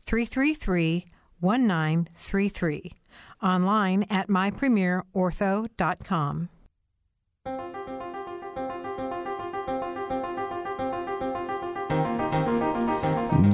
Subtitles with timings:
[0.00, 1.06] 333
[1.40, 2.92] 1933.
[3.42, 6.48] Online at mypremierortho.com.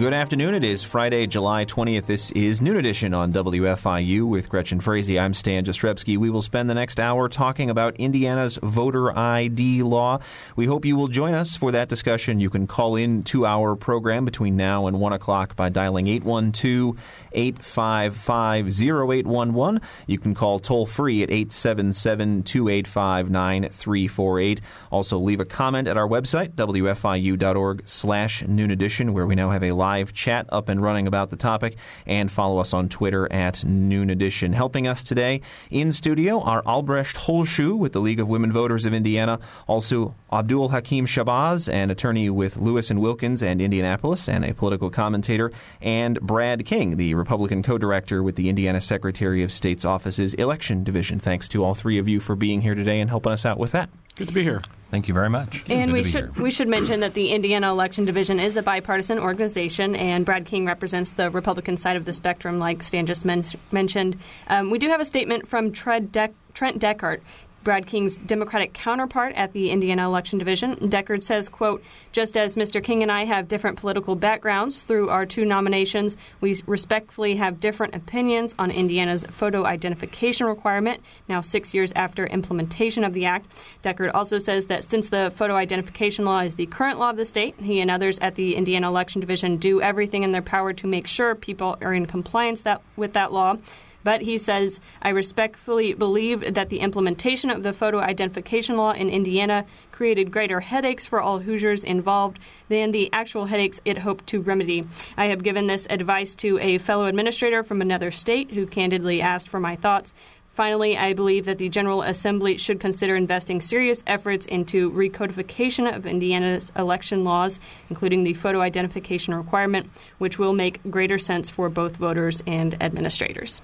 [0.02, 0.56] Good afternoon.
[0.56, 2.06] It is Friday, July 20th.
[2.06, 5.16] This is Noon Edition on WFIU with Gretchen Frazee.
[5.16, 6.18] I'm Stan Jastrzebski.
[6.18, 10.18] We will spend the next hour talking about Indiana's voter ID law.
[10.56, 12.40] We hope you will join us for that discussion.
[12.40, 16.98] You can call in to our program between now and 1 o'clock by dialing 812
[17.30, 19.80] 855 0811.
[20.08, 24.60] You can call toll free at 877 285 9348.
[24.90, 29.62] Also, leave a comment at our website, wfiu.org slash noon edition, where we now have
[29.62, 31.76] a live chat up and running about the topic,
[32.06, 34.52] and follow us on Twitter at Noon Edition.
[34.52, 35.40] Helping us today
[35.70, 40.70] in studio are Albrecht Holschuh with the League of Women Voters of Indiana, also Abdul
[40.70, 46.20] Hakim Shabazz, an attorney with Lewis and Wilkins and Indianapolis, and a political commentator, and
[46.20, 51.18] Brad King, the Republican co-director with the Indiana Secretary of State's office's election division.
[51.18, 53.72] Thanks to all three of you for being here today and helping us out with
[53.72, 53.90] that.
[54.14, 54.62] Good to be here.
[54.92, 55.64] Thank you very much.
[55.70, 56.42] And we should here.
[56.44, 60.66] we should mention that the Indiana Election Division is a bipartisan organization, and Brad King
[60.66, 64.18] represents the Republican side of the spectrum, like Stan just men- mentioned.
[64.48, 67.22] Um, we do have a statement from Trent, De- Trent Deckard.
[67.62, 70.76] Brad King's Democratic counterpart at the Indiana Election Division.
[70.76, 71.82] Deckard says, quote,
[72.12, 72.82] just as Mr.
[72.82, 77.94] King and I have different political backgrounds through our two nominations, we respectfully have different
[77.94, 83.46] opinions on Indiana's photo identification requirement, now six years after implementation of the act.
[83.82, 87.24] Deckard also says that since the photo identification law is the current law of the
[87.24, 90.86] state, he and others at the Indiana Election Division do everything in their power to
[90.86, 93.56] make sure people are in compliance that, with that law.
[94.04, 99.08] But he says, I respectfully believe that the implementation of the photo identification law in
[99.08, 104.40] Indiana created greater headaches for all Hoosiers involved than the actual headaches it hoped to
[104.40, 104.86] remedy.
[105.16, 109.48] I have given this advice to a fellow administrator from another state who candidly asked
[109.48, 110.14] for my thoughts.
[110.52, 116.04] Finally, I believe that the General Assembly should consider investing serious efforts into recodification of
[116.04, 117.58] Indiana's election laws,
[117.88, 123.62] including the photo identification requirement, which will make greater sense for both voters and administrators.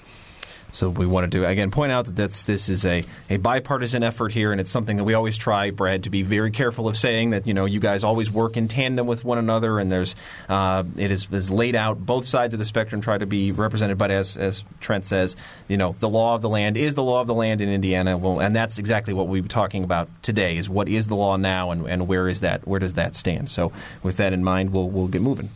[0.73, 4.03] So we wanted to do, again point out that that's, this is a, a bipartisan
[4.03, 6.97] effort here, and it's something that we always try, Brad, to be very careful of
[6.97, 10.15] saying that you know you guys always work in tandem with one another, and there's
[10.49, 13.99] uh, it is, is laid out both sides of the spectrum try to be represented.
[13.99, 15.37] But as as Trent says,
[15.69, 18.19] you know the law of the land is the law of the land in Indiana.
[18.19, 21.37] Well, and that's exactly what we'll be talking about today: is what is the law
[21.37, 22.67] now, and, and where is that?
[22.69, 23.49] Where does that stand?
[23.51, 25.49] So with that in mind, we'll we'll get moving.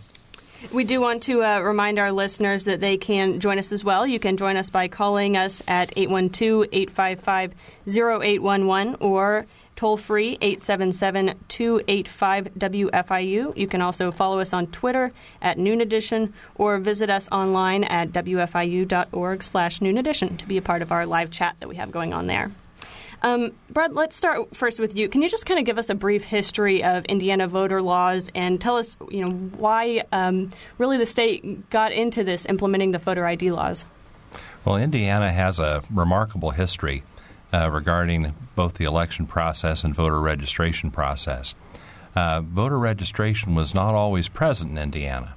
[0.71, 4.07] We do want to uh, remind our listeners that they can join us as well.
[4.07, 7.55] You can join us by calling us at 812 855
[7.89, 13.57] 0811 or toll free 877 285 WFIU.
[13.57, 18.13] You can also follow us on Twitter at Noon Edition or visit us online at
[18.13, 21.91] WFIU.org slash Noon Edition to be a part of our live chat that we have
[21.91, 22.53] going on there.
[23.23, 25.09] Um, Brad, let's start first with you.
[25.09, 28.61] Can you just kind of give us a brief history of Indiana voter laws and
[28.61, 33.25] tell us, you know, why um, really the state got into this implementing the voter
[33.25, 33.87] ID laws?
[34.65, 37.05] Well, Indiana has a remarkable history
[37.53, 41.55] uh, regarding both the election process and voter registration process.
[42.17, 45.35] Uh, voter registration was not always present in Indiana.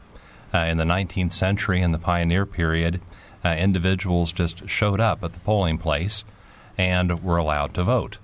[0.54, 3.00] Uh, in the 19th century and the pioneer period,
[3.44, 6.24] uh, individuals just showed up at the polling place
[6.78, 8.18] and were allowed to vote.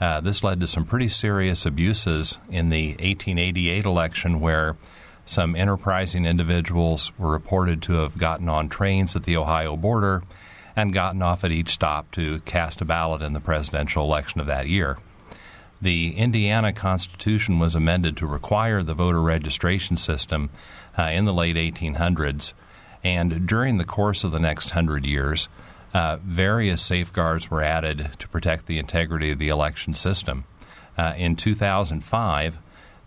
[0.00, 4.76] Uh, this led to some pretty serious abuses in the 1888 election, where
[5.24, 10.22] some enterprising individuals were reported to have gotten on trains at the Ohio border
[10.76, 14.46] and gotten off at each stop to cast a ballot in the presidential election of
[14.46, 14.98] that year.
[15.80, 20.50] The Indiana Constitution was amended to require the voter registration system
[20.98, 22.52] uh, in the late 1800s,
[23.02, 25.48] and during the course of the next hundred years,
[25.96, 30.44] uh, various safeguards were added to protect the integrity of the election system.
[30.98, 32.58] Uh, in 2005,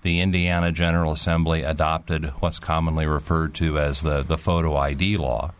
[0.01, 5.51] the Indiana General Assembly adopted what's commonly referred to as the, the photo ID law.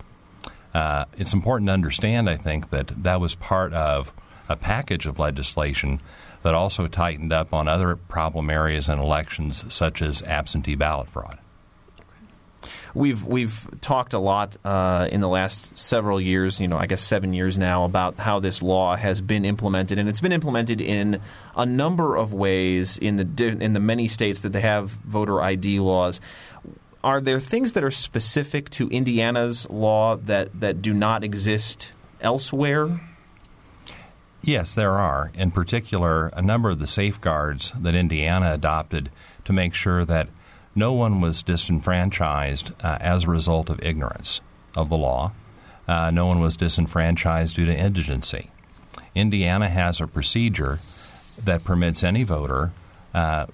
[0.74, 4.12] Uh, it's important to understand, I think, that that was part of
[4.48, 6.02] a package of legislation
[6.42, 11.38] that also tightened up on other problem areas in elections, such as absentee ballot fraud.
[12.94, 17.02] We've we've talked a lot uh, in the last several years, you know, I guess
[17.02, 21.22] seven years now, about how this law has been implemented, and it's been implemented in
[21.56, 25.80] a number of ways in the in the many states that they have voter ID
[25.80, 26.22] laws.
[27.04, 33.02] Are there things that are specific to Indiana's law that that do not exist elsewhere?
[34.42, 35.32] Yes, there are.
[35.36, 39.10] In particular, a number of the safeguards that Indiana adopted
[39.46, 40.30] to make sure that
[40.80, 44.40] no one was disenfranchised uh, as a result of ignorance
[44.76, 45.34] of the law.
[45.88, 48.50] Uh, no one was disenfranchised due to indigency.
[49.14, 50.80] Indiana has a procedure
[51.44, 52.72] that permits any voter
[53.14, 53.46] uh,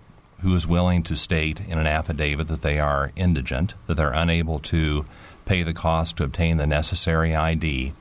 [0.41, 4.59] who is willing to state in an affidavit that they are indigent, that they're unable
[4.59, 5.05] to
[5.45, 7.93] pay the cost to obtain the necessary ID,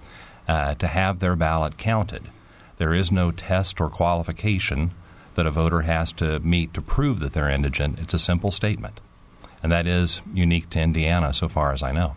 [0.47, 2.29] uh, to have their ballot counted.
[2.77, 4.93] There is no test or qualification
[5.35, 7.99] that a voter has to meet to prove that they're indigent.
[8.01, 9.01] It's a simple statement.
[9.65, 12.17] And that is unique to Indiana, so far as I know.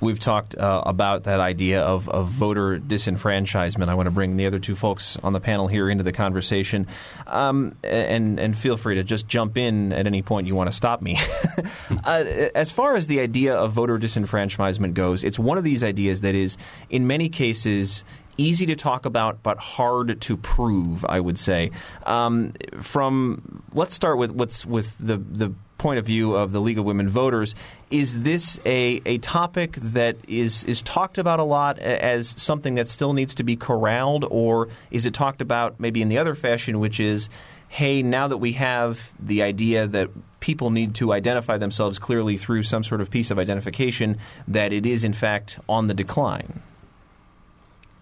[0.00, 3.88] We've talked uh, about that idea of, of voter disenfranchisement.
[3.88, 6.88] I want to bring the other two folks on the panel here into the conversation,
[7.28, 10.76] um, and and feel free to just jump in at any point you want to
[10.76, 11.18] stop me.
[12.04, 12.24] uh,
[12.54, 16.34] as far as the idea of voter disenfranchisement goes, it's one of these ideas that
[16.34, 16.56] is,
[16.88, 18.04] in many cases,
[18.38, 21.04] easy to talk about but hard to prove.
[21.04, 21.70] I would say.
[22.06, 26.78] Um, from let's start with what's with the the point of view of the League
[26.78, 27.54] of Women Voters,
[27.90, 32.86] is this a, a topic that is, is talked about a lot as something that
[32.86, 36.80] still needs to be corralled, or is it talked about maybe in the other fashion,
[36.80, 37.30] which is,
[37.68, 40.10] hey, now that we have the idea that
[40.40, 44.84] people need to identify themselves clearly through some sort of piece of identification, that it
[44.84, 46.62] is in fact on the decline?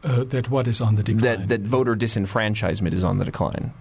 [0.02, 1.22] Uh, that what is on the decline?
[1.22, 3.72] That, that voter disenfranchisement is on the decline.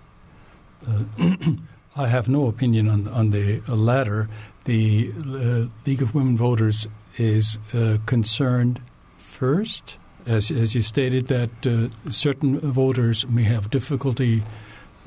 [0.87, 1.35] Uh,
[1.97, 4.27] I have no opinion on on the latter.
[4.65, 8.81] The uh, League of Women Voters is uh, concerned
[9.17, 14.43] first, as as you stated, that uh, certain voters may have difficulty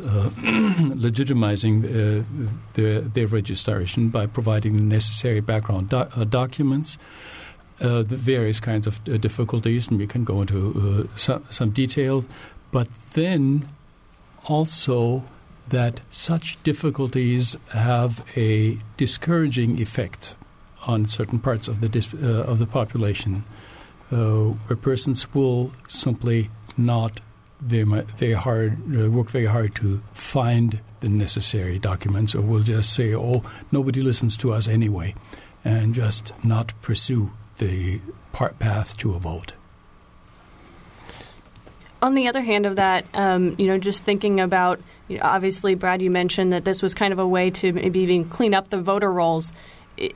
[0.03, 0.31] uh,
[1.07, 2.25] legitimizing uh,
[2.75, 6.99] their, their registration by providing the necessary background do- documents.
[7.79, 12.25] the various kinds of difficulties, and we can go into some, some detail.
[12.73, 13.69] But then
[14.45, 15.23] also
[15.71, 20.37] that such difficulties have a discouraging effect
[20.87, 23.45] on certain parts of the dis- uh, of the population,
[24.13, 27.21] uh, where persons will simply not
[27.61, 27.85] very,
[28.17, 33.15] very hard uh, work very hard to find the necessary documents, or will just say,
[33.15, 35.15] "Oh, nobody listens to us anyway,"
[35.65, 38.01] and just not pursue the
[38.33, 39.53] part path to a vote
[42.03, 45.75] on the other hand of that, um, you know, just thinking about, you know, obviously,
[45.75, 48.71] Brad, you mentioned that this was kind of a way to maybe even clean up
[48.71, 49.53] the voter rolls.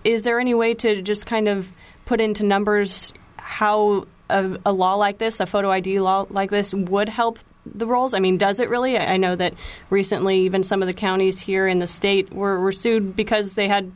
[0.03, 1.73] Is there any way to just kind of
[2.07, 6.73] put into numbers how a, a, law like this, a photo ID law like this,
[6.73, 8.15] would help the rolls?
[8.15, 8.97] I mean, does it really?
[8.97, 9.55] I know that
[9.91, 13.69] recently, even some of the counties here in the state were, were sued because they
[13.69, 13.93] had,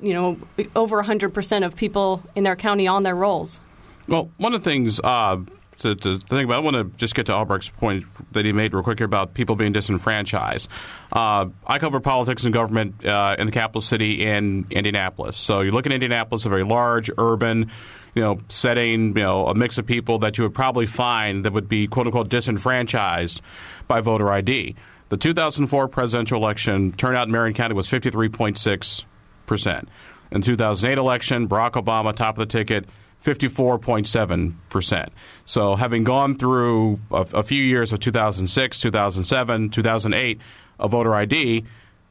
[0.00, 0.38] you know,
[0.74, 3.60] over 100% of people in their county on their rolls.
[4.08, 5.38] Well, one of the things uh,
[5.80, 6.56] to, to, think about.
[6.56, 9.34] I want to just get to Albrecht's point that he made real quick here about
[9.34, 10.68] people being disenfranchised.
[11.12, 15.36] Uh, I cover politics and government uh, in the capital city in Indianapolis.
[15.36, 17.70] So you look at Indianapolis, a very large, urban,
[18.14, 21.52] you know, setting, you know, a mix of people that you would probably find that
[21.52, 23.42] would be quote unquote disenfranchised
[23.86, 24.74] by voter ID.
[25.08, 29.04] The 2004 presidential election turnout in Marion County was 53.6
[29.46, 29.88] percent.
[30.30, 32.86] In the 2008 election, Barack Obama top of the ticket
[33.22, 35.08] 54.7%.
[35.44, 40.40] So, having gone through a, a, few years of 2006, 2007, 2008
[40.78, 41.64] of voter ID,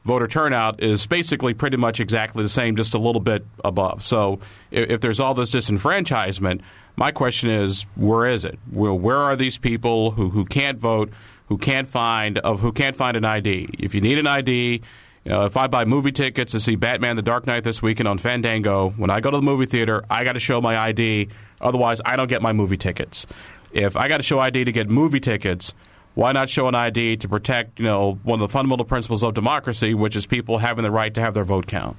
[0.04, 4.04] voter turnout is basically pretty much exactly the same, just a little bit above.
[4.04, 6.60] So, if, if there's all this disenfranchisement,
[6.96, 8.58] my question is, where is it?
[8.70, 11.10] Where, where are these people who, who can't vote,
[11.48, 13.68] who can't find of who can't find an ID?
[13.78, 14.82] If you need an ID,
[15.26, 18.06] you know, if I buy movie tickets to see Batman: The Dark Knight this weekend
[18.06, 21.30] on Fandango, when I go to the movie theater, I got to show my ID.
[21.60, 23.26] Otherwise, I don't get my movie tickets.
[23.72, 25.74] If I got to show ID to get movie tickets,
[26.14, 29.34] why not show an ID to protect, you know, one of the fundamental principles of
[29.34, 31.96] democracy, which is people having the right to have their vote count?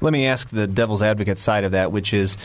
[0.00, 2.36] Let me ask the devil's advocate side of that, which is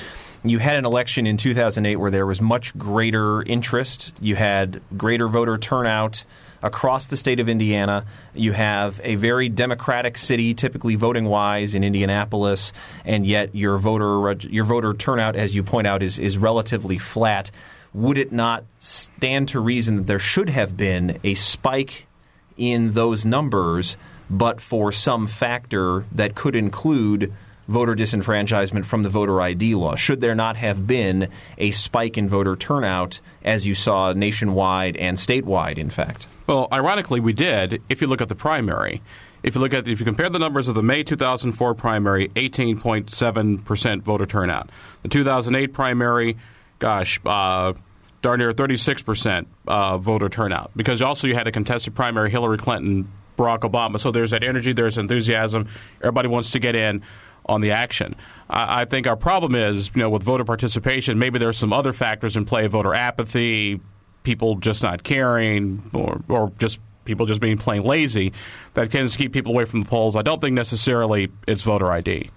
[0.44, 5.28] you had an election in 2008 where there was much greater interest, you had greater
[5.28, 6.26] voter turnout
[6.62, 8.06] across the state of Indiana.
[8.34, 12.74] You have a very democratic city, typically voting wise, in Indianapolis,
[13.06, 17.52] and yet your voter your voter turnout, as you point out, is is relatively flat.
[17.94, 22.08] Would it not stand to reason that there should have been a spike
[22.56, 23.98] in those numbers,
[24.30, 27.34] but for some factor that could include
[27.70, 29.96] voter disenfranchisement from the voter ID law?
[29.96, 35.18] Should there not have been a spike in voter turnout as you saw nationwide and
[35.18, 36.28] statewide, in fact?
[36.48, 39.02] Well, ironically, we did if you look at the primary.
[39.44, 43.64] If you look at if you compare the numbers of the May 2004 primary, 18.7
[43.64, 44.70] percent voter turnout.
[45.04, 46.38] The 2008 primary,
[46.80, 47.74] gosh, uh,
[48.22, 50.72] darn near 36 percent uh, voter turnout.
[50.76, 54.00] Because also you had a contested primary, Hillary Clinton, Barack Obama.
[54.00, 55.70] So there's that energy, there's enthusiasm.
[56.02, 57.04] Everybody wants to get in
[57.50, 58.16] on the action.
[58.50, 61.92] I, I think our problem is, you know, with voter participation, maybe there's some other
[61.94, 63.82] factors in play: voter apathy,
[64.24, 68.32] people just not caring, or or just people just being plain lazy
[68.76, 70.16] that tends to keep people away from the polls.
[70.16, 72.30] I don't think necessarily it's voter ID.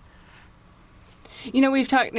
[1.52, 2.16] You know, we've talked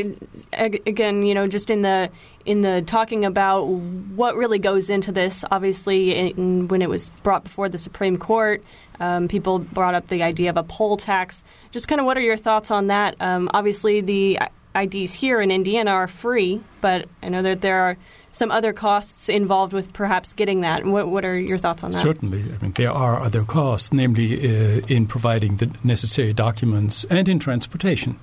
[0.54, 1.26] again.
[1.26, 2.10] You know, just in the
[2.46, 5.46] in the talking about what really goes into this.
[5.50, 8.64] Obviously, in, when it was brought before the Supreme Court,
[9.00, 11.44] um, people brought up the idea of a poll tax.
[11.72, 13.16] Just kind of, what are your thoughts on that?
[13.20, 14.40] Um, obviously, the
[14.76, 17.98] IDs here in Indiana are free, but I know that there are
[18.32, 20.86] some other costs involved with perhaps getting that.
[20.86, 22.02] What, what are your thoughts on that?
[22.02, 22.44] Certainly.
[22.44, 27.40] I mean, there are other costs, namely uh, in providing the necessary documents and in
[27.40, 28.20] transportation.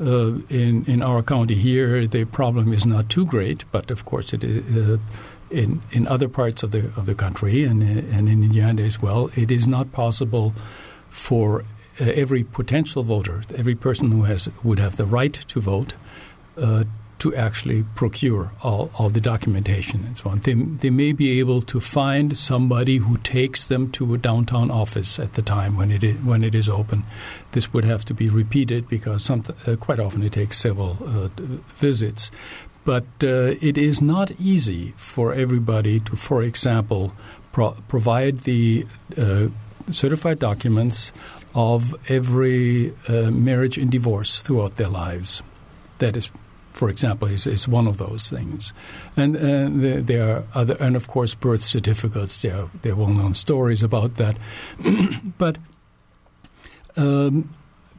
[0.00, 4.32] Uh, in in our county here, the problem is not too great, but of course
[4.32, 4.62] it is.
[4.76, 4.98] Uh,
[5.50, 9.30] in, in other parts of the of the country and, and in Indiana as well,
[9.34, 10.52] it is not possible
[11.10, 11.64] for
[12.00, 15.94] uh, every potential voter, every person who has would have the right to vote,
[16.56, 16.84] uh,
[17.18, 20.38] to actually procure all, all the documentation and so on.
[20.40, 25.18] They, they may be able to find somebody who takes them to a downtown office
[25.18, 27.04] at the time when it is, when it is open.
[27.52, 31.28] This would have to be repeated because some, uh, quite often it takes several uh,
[31.74, 32.30] visits.
[32.88, 37.12] But uh, it is not easy for everybody to, for example,
[37.52, 39.48] pro- provide the uh,
[39.90, 41.12] certified documents
[41.54, 45.42] of every uh, marriage and divorce throughout their lives.
[45.98, 46.30] That is
[46.72, 48.72] for example, is, is one of those things.
[49.18, 52.40] And uh, there are other, and of course, birth certificates.
[52.40, 54.38] There are, there are well-known stories about that.
[55.38, 55.58] but
[56.96, 57.50] um,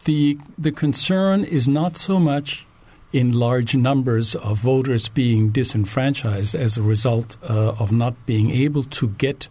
[0.05, 2.65] the the concern is not so much
[3.11, 8.83] in large numbers of voters being disenfranchised as a result uh, of not being able
[8.83, 9.47] to get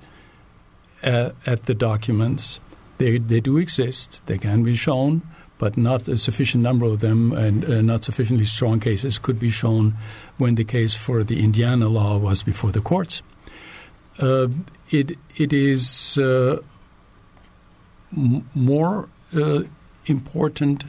[1.03, 2.61] uh, at the documents.
[2.99, 4.23] They they do exist.
[4.27, 5.23] They can be shown
[5.59, 9.51] but not a sufficient number of them and uh, not sufficiently strong cases could be
[9.51, 9.97] shown
[10.39, 13.23] when the case for the Indiana law was before the courts.
[14.19, 14.49] Uh,
[14.91, 16.59] it it is uh,
[18.17, 19.61] m- more uh,
[20.07, 20.85] important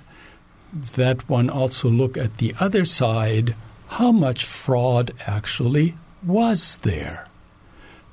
[0.74, 3.56] that one also look at the other side.
[3.88, 7.26] How much fraud actually was there?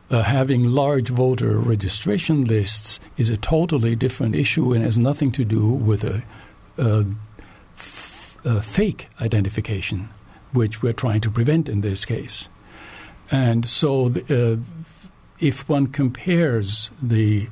[0.08, 5.44] Uh, having large voter registration lists is a totally different issue and has nothing to
[5.44, 6.22] do with a
[6.78, 7.02] uh,
[7.76, 10.08] f- uh, fake identification,
[10.52, 12.48] which we're trying to prevent in this case.
[13.32, 14.56] And so, the, uh,
[15.40, 17.48] if one compares the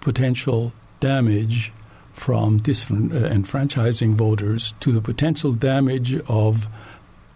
[0.00, 1.72] potential damage
[2.16, 6.66] from disenfranchising voters to the potential damage of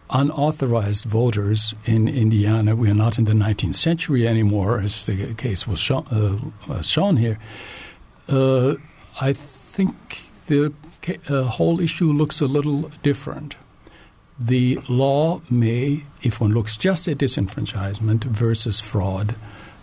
[0.08, 2.75] unauthorized voters in Indiana.
[2.75, 7.18] We are not in the 19th century anymore, as the case was shown, uh, shown
[7.18, 7.38] here.
[8.26, 8.76] Uh,
[9.20, 10.72] I think the
[11.28, 13.56] uh, whole issue looks a little different.
[14.38, 19.34] The law may, if one looks just at disenfranchisement versus fraud,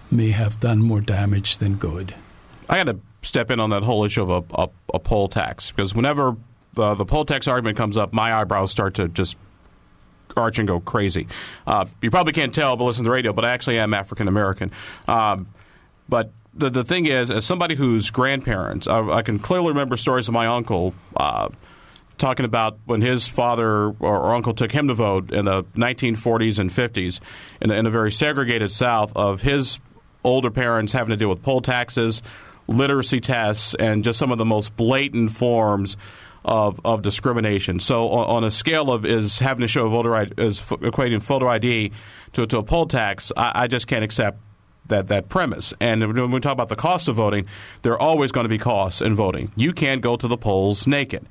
[0.09, 2.15] may have done more damage than good.
[2.67, 5.71] I got to step in on that whole issue of a, a, a poll tax
[5.71, 6.35] because whenever
[6.77, 9.37] uh, the poll tax argument comes up, my eyebrows start to just
[10.35, 11.27] arch and go crazy.
[11.65, 13.33] Uh, you probably can't tell, but listen to the radio.
[13.33, 14.71] But I actually am African American.
[15.07, 15.47] Um,
[16.07, 20.27] but the, the thing is, as somebody whose grandparents, I, I can clearly remember stories
[20.27, 21.49] of my uncle uh,
[22.17, 26.69] talking about when his father or, uncle took him to vote in the 1940s and
[26.69, 27.19] 50s
[27.61, 29.79] in, in a very segregated South of his
[30.23, 32.21] older parents having to deal with poll taxes,
[32.67, 35.97] literacy tests, and just some of the most blatant forms
[36.45, 37.79] of, of discrimination.
[37.79, 41.47] So, on, on, a scale of is having to show voter ID, is equating voter
[41.47, 41.91] ID
[42.33, 44.39] to, to a poll tax, I, I just can't accept
[44.87, 45.73] that that premise.
[45.79, 47.47] And when we talk about the cost of voting,
[47.81, 49.51] there are always going to be costs in voting.
[49.55, 51.27] You can't go to the polls naked.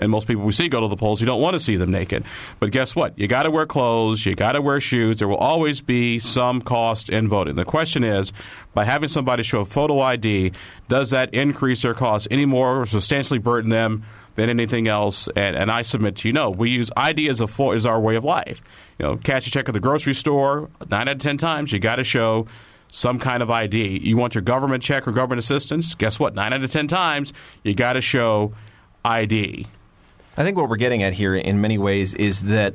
[0.00, 1.90] And most people we see go to the polls, you don't want to see them
[1.90, 2.24] naked.
[2.58, 3.16] But guess what?
[3.18, 5.18] You got to wear clothes, you got to wear shoes.
[5.18, 7.54] There will always be some cost in voting.
[7.54, 8.32] The question is,
[8.74, 10.52] by having somebody show a photo ID,
[10.88, 14.04] does that increase their cost any more or substantially burden them
[14.36, 15.28] than anything else?
[15.36, 16.50] And, and I submit to you, no.
[16.50, 18.62] We use ID as a full, as our way of life.
[18.98, 21.78] You know, cash a check at the grocery store, nine out of ten times, you
[21.78, 22.46] got to show
[22.90, 23.98] some kind of ID.
[23.98, 25.94] You want your government check or government assistance?
[25.94, 26.34] Guess what?
[26.34, 28.52] Nine out of ten times, you got to show
[29.04, 29.66] ID.
[30.40, 32.72] I think what we're getting at here, in many ways, is that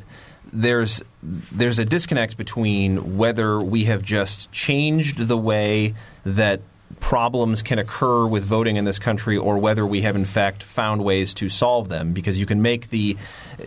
[0.53, 6.61] there's there's a disconnect between whether we have just changed the way that
[6.99, 11.03] problems can occur with voting in this country or whether we have in fact found
[11.03, 12.13] ways to solve them.
[12.13, 13.17] Because you can make the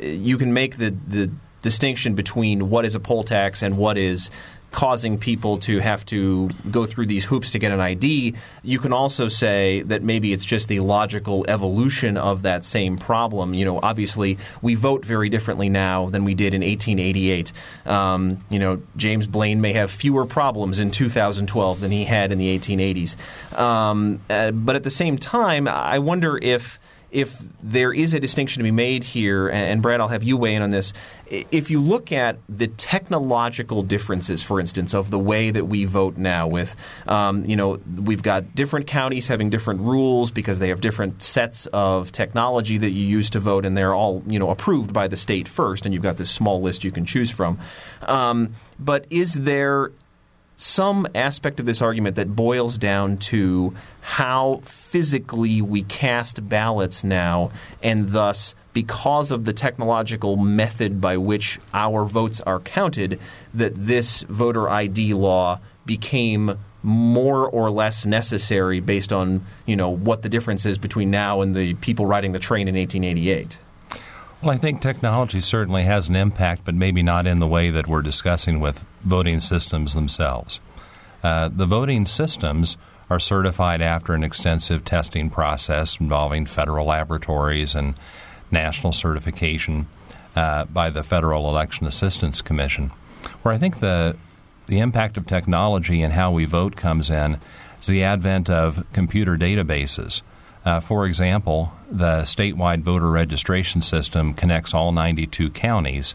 [0.00, 1.28] you can make the the
[1.62, 4.30] distinction between what is a poll tax and what is
[4.70, 8.92] causing people to have to go through these hoops to get an ID, you can
[8.92, 13.54] also say that maybe it's just the logical evolution of that same problem.
[13.54, 17.52] You know, obviously we vote very differently now than we did in 1888.
[17.86, 22.38] Um, you know, James Blaine may have fewer problems in 2012 than he had in
[22.38, 23.16] the 1880s.
[23.58, 26.78] Um, uh, but at the same time, I wonder if
[27.10, 30.54] if there is a distinction to be made here, and, Brad, I'll have you weigh
[30.54, 30.92] in on this.
[31.26, 36.16] If you look at the technological differences, for instance, of the way that we vote
[36.16, 40.80] now, with um, you know we've got different counties having different rules because they have
[40.80, 44.92] different sets of technology that you use to vote, and they're all you know approved
[44.92, 47.58] by the state first, and you've got this small list you can choose from.
[48.02, 49.92] Um, but is there
[50.58, 57.52] some aspect of this argument that boils down to how physically we cast ballots now,
[57.80, 63.20] and thus, because of the technological method by which our votes are counted,
[63.54, 70.22] that this voter ID law became more or less necessary based on you know what
[70.22, 73.58] the difference is between now and the people riding the train in 1888.
[74.40, 77.88] Well, I think technology certainly has an impact, but maybe not in the way that
[77.88, 80.60] we're discussing with voting systems themselves.
[81.24, 82.76] Uh, the voting systems
[83.10, 87.98] are certified after an extensive testing process involving federal laboratories and
[88.52, 89.88] national certification
[90.36, 92.92] uh, by the Federal Election Assistance Commission.
[93.42, 94.16] Where I think the
[94.68, 97.40] the impact of technology and how we vote comes in
[97.80, 100.20] is the advent of computer databases.
[100.68, 106.14] Uh, for example, the statewide voter registration system connects all 92 counties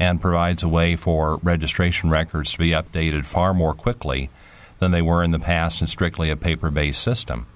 [0.00, 4.30] and provides a way for registration records to be updated far more quickly
[4.80, 7.46] than they were in the past in strictly a paper based system.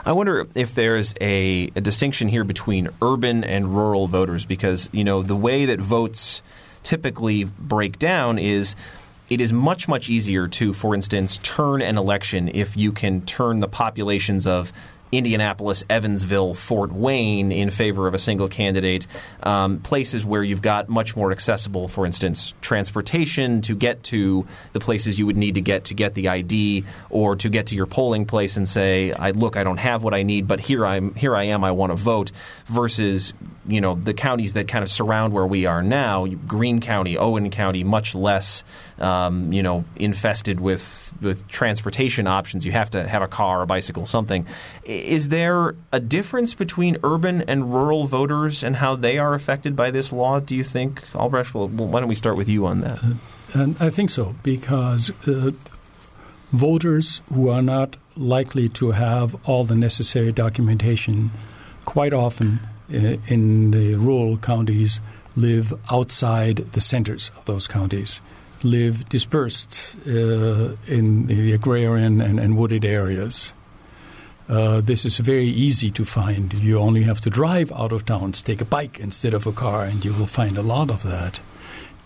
[0.05, 5.05] I wonder if there's a, a, distinction here between urban and rural voters because, you
[5.05, 6.43] know, the way that votes
[6.83, 8.77] typically break down is–
[9.29, 13.61] it is much, much easier to, for instance, turn an election if you can turn
[13.61, 14.73] the populations of
[15.13, 19.07] Indianapolis, Evansville, Fort Wayne in favor of a single candidate,
[19.43, 24.81] um, places where you've got much more accessible, for instance, transportation to get to the
[24.81, 27.85] places you would need to get to get the ID or to get to your
[27.85, 31.15] polling place and say, I, look, I don't have what I need, but here I'm
[31.15, 32.33] here I am, I want to vote,
[32.65, 33.35] versus
[33.69, 37.51] you know the counties that kind of surround where we are now, Greene County, Owen
[37.51, 38.65] County, much less
[38.99, 42.65] um, you know infested with with transportation options.
[42.67, 44.47] You have to have a car, a bicycle, something.
[44.85, 49.91] Is there a difference between urban and rural voters and how they are affected by
[49.91, 50.41] this law?
[50.41, 51.55] Do you think, Albrecht?
[51.55, 53.03] Well, why don't we start with you on that?
[53.03, 53.15] Uh,
[53.55, 55.53] and I think so because uh,
[56.53, 61.31] voters who are not likely to have all the necessary documentation
[61.85, 62.61] quite often
[62.93, 65.01] uh, in the rural counties
[65.35, 68.21] live outside the centers of those counties
[68.65, 73.55] live dispersed uh, in the agrarian and, and wooded areas.
[74.49, 76.53] Uh, this is very easy to find.
[76.55, 79.85] You only have to drive out of towns, take a bike instead of a car,
[79.85, 81.41] and you will find a lot of that.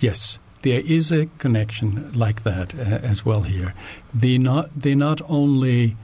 [0.01, 3.75] Yes, there is a connection like that uh, as well here.
[4.13, 5.97] They not they not only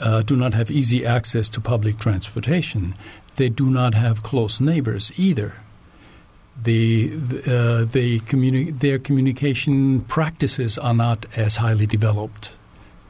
[0.00, 2.94] uh, do not have easy access to public transportation,
[3.36, 5.54] they do not have close neighbors either
[6.62, 7.12] the
[7.46, 12.54] uh, the communi- their communication practices are not as highly developed,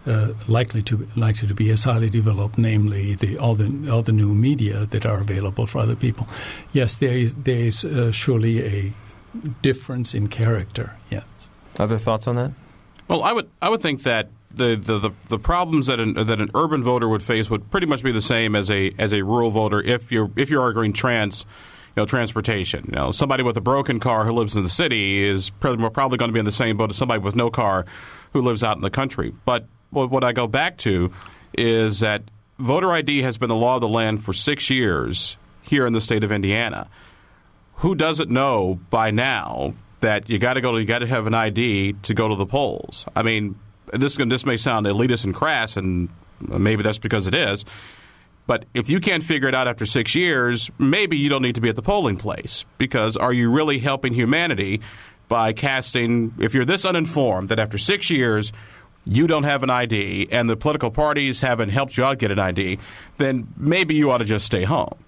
[0.07, 4.12] uh, likely to likely to be as highly developed, namely the all the all the
[4.12, 6.26] new media that are available for other people.
[6.72, 8.92] Yes, there is there is uh, surely a
[9.62, 10.96] difference in character.
[11.11, 11.24] Yeah.
[11.78, 12.52] Other thoughts on that?
[13.09, 16.40] Well, I would I would think that the, the, the, the, problems that an, that
[16.40, 19.22] an urban voter would face would pretty much be the same as a as a
[19.22, 21.50] rural voter if you're if you're arguing trans you
[21.96, 22.85] know transportation.
[22.88, 26.18] You know, somebody with a broken car who lives in the city is probably, probably
[26.18, 27.87] going to be in the same boat as somebody with no car
[28.33, 29.33] who lives out in the country.
[29.44, 31.12] But what I go back to
[31.57, 32.22] is that
[32.59, 36.00] voter ID has been the law of the land for six years here in the
[36.00, 36.88] state of Indiana.
[37.76, 40.76] Who doesn't know by now that you got to go?
[40.76, 43.04] You got to have an ID to go to the polls.
[43.16, 43.59] I mean,
[43.92, 46.09] this this may sound elitist and crass, and
[46.40, 47.64] maybe that's because it is.
[48.46, 51.61] But if you can't figure it out after six years, maybe you don't need to
[51.61, 54.80] be at the polling place because are you really helping humanity
[55.28, 56.35] by casting?
[56.38, 58.52] If you're this uninformed that after six years
[59.07, 62.38] you don't have an ID and the political parties haven't helped you out get an
[62.38, 62.78] ID,
[63.18, 65.03] then maybe you ought to just stay home.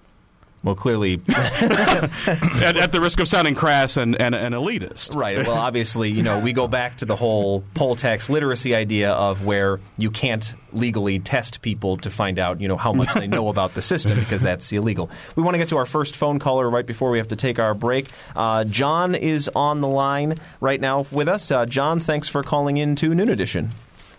[0.67, 5.15] Well, clearly, at, at, the risk of sounding crass and, and, and, elitist.
[5.15, 5.37] Right.
[5.47, 9.45] Well, obviously, you know, we go back to the whole poll tax literacy idea of
[9.45, 13.47] where you can't legally test people to find out, you know, how much they know
[13.47, 15.09] about the system because that's illegal.
[15.37, 17.59] We want to get to our first phone caller right before we have to take
[17.59, 18.09] our break.
[18.35, 21.49] Uh, John is on the line right now with us.
[21.49, 23.71] Uh, John, thanks for calling in to Noon Edition.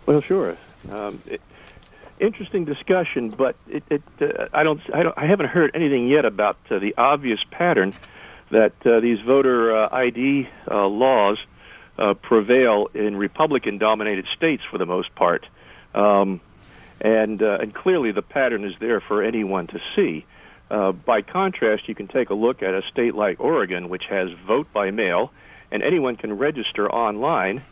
[0.06, 0.56] Well, sure.
[0.90, 1.42] Um, it,
[2.20, 6.24] interesting discussion, but it, it, uh, I don't, I don't, I haven't heard anything yet
[6.24, 7.94] about uh, the obvious pattern
[8.50, 11.38] that uh, these voter uh, ID uh, laws
[11.98, 15.46] uh, prevail in Republican-dominated states for the most part,
[15.94, 16.40] um,
[17.00, 20.24] and and clearly the pattern is there for anyone to see.
[20.68, 24.72] by contrast, you can take a look at a state like Oregon, which has vote
[24.72, 25.33] by mail,
[25.70, 27.62] and anyone can register online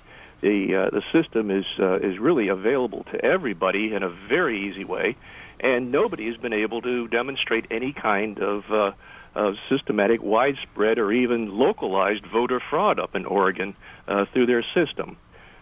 [0.40, 4.84] the uh, the system is uh, is really available to everybody in a very easy
[4.84, 5.16] way,
[5.60, 8.92] and nobody has been able to demonstrate any kind of uh,
[9.34, 13.76] of systematic, widespread, or even localized voter fraud up in Oregon
[14.08, 15.16] uh, through their system.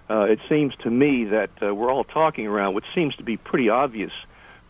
[0.09, 3.37] Uh, it seems to me that uh, we're all talking around what seems to be
[3.37, 4.13] pretty obvious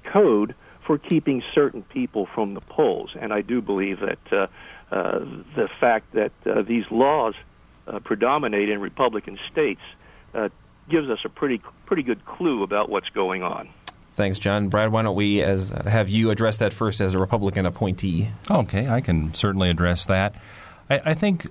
[0.04, 0.54] code
[0.86, 4.46] for keeping certain people from the polls, and I do believe that uh,
[4.92, 5.18] uh,
[5.56, 7.34] the fact that uh, these laws
[7.86, 9.80] uh, predominate in Republican states
[10.34, 10.48] uh,
[10.88, 13.68] gives us a pretty pretty good clue about what's going on.
[14.12, 14.68] Thanks, John.
[14.68, 18.30] Brad, why don't we as, have you address that first as a Republican appointee?
[18.48, 20.36] Okay, I can certainly address that.
[20.88, 21.48] I, I think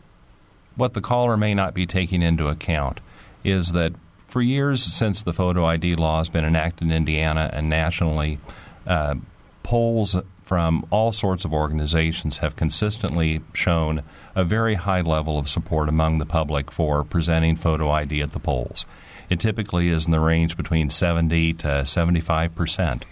[0.76, 3.02] what the caller may not be taking into account
[3.44, 3.94] is that
[4.28, 8.40] for years since the photo ID law has been enacted in Indiana and nationally,
[8.88, 9.16] uh,
[9.62, 14.04] polls from all sorts of organizations have consistently shown
[14.36, 18.40] a very high level of support among the public for presenting photo ID at the
[18.40, 18.86] polls.
[19.30, 23.06] It typically is in the range between 70 to 75 percent.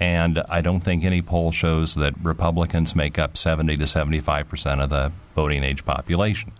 [0.00, 4.80] And I don't think any poll shows that Republicans make up 70 to 75 percent
[4.80, 6.52] of the voting age population.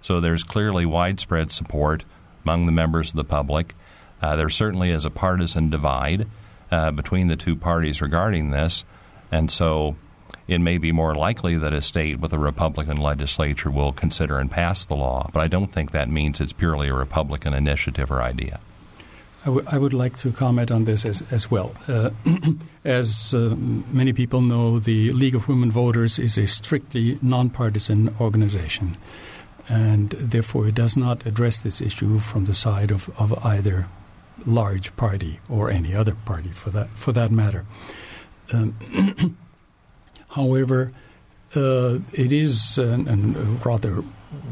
[0.00, 2.04] So there's clearly widespread support
[2.44, 3.74] among the members of the public.
[4.20, 6.26] Uh, there certainly is a partisan divide
[6.70, 8.84] uh, between the two parties regarding this.
[9.32, 9.96] And so
[10.46, 14.50] it may be more likely that a state with a Republican legislature will consider and
[14.50, 18.22] pass the law, but I don't think that means it's purely a Republican initiative or
[18.22, 18.60] idea.
[19.42, 21.74] I, w- I would like to comment on this as, as well.
[21.86, 22.10] Uh,
[22.84, 28.92] as uh, many people know, the League of Women Voters is a strictly nonpartisan organization,
[29.68, 33.86] and therefore it does not address this issue from the side of, of either
[34.46, 37.64] large party or any other party for that for that matter.
[38.52, 39.36] Um,
[40.34, 40.92] however,
[41.54, 44.02] uh, it is an, an, a rather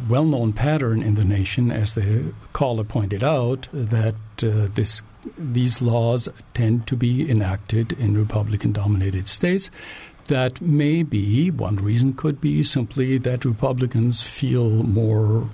[0.09, 5.03] well known pattern in the nation, as the caller pointed out, that uh, this,
[5.37, 9.71] these laws tend to be enacted in Republican dominated states
[10.27, 15.49] that may be one reason could be simply that Republicans feel more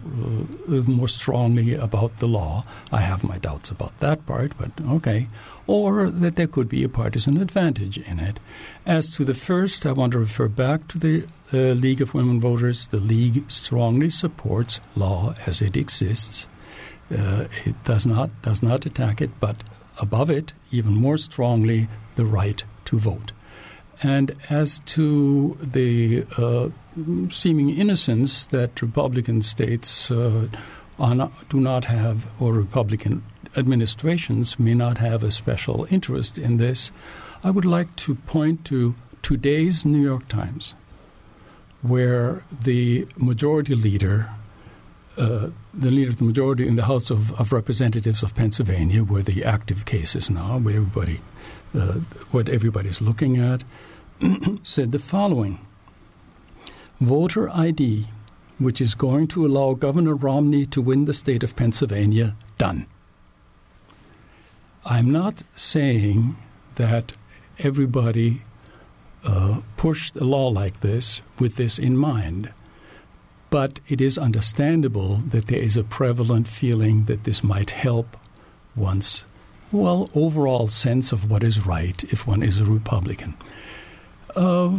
[0.69, 2.65] uh, more strongly about the law.
[2.93, 5.29] I have my doubts about that part, but okay.
[5.69, 8.41] Or that there could be a partisan advantage in it.
[8.85, 12.41] As to the first, I want to refer back to the uh, League of Women
[12.41, 12.89] Voters.
[12.89, 16.49] The League strongly supports law as it exists.
[17.17, 19.63] Uh, it does not does not attack it, but
[20.01, 23.33] above it, even more strongly, the right to vote.
[24.03, 26.69] And as to the uh,
[27.31, 30.49] seeming innocence that Republican states uh,
[30.99, 33.23] not, do not have, or Republican
[33.59, 36.93] administrations may not have a special interest in this,
[37.45, 40.75] I would like to point to today's New York Times,
[41.83, 44.31] where the majority leader,
[45.17, 49.23] uh, the leader of the majority in the House of, of, Representatives of Pennsylvania, where
[49.23, 51.21] the active case is now, where everybody,
[51.75, 53.63] uh, what everybody's looking at,
[54.63, 55.61] said the following
[57.01, 58.07] Voter ID
[58.59, 62.87] which is going to allow Governor Romney to win the state of Pennsylvania, done.
[64.91, 66.37] I'm not saying
[66.77, 67.13] that
[67.59, 68.41] everybody
[69.23, 72.55] uh, pushed a law like this with this in mind.
[73.51, 78.17] But it is understandable that there is a prevalent feeling that this might help
[78.75, 79.27] one's,
[79.71, 83.35] well, overall sense of what is right if one is a Republican.
[84.37, 84.79] Uh,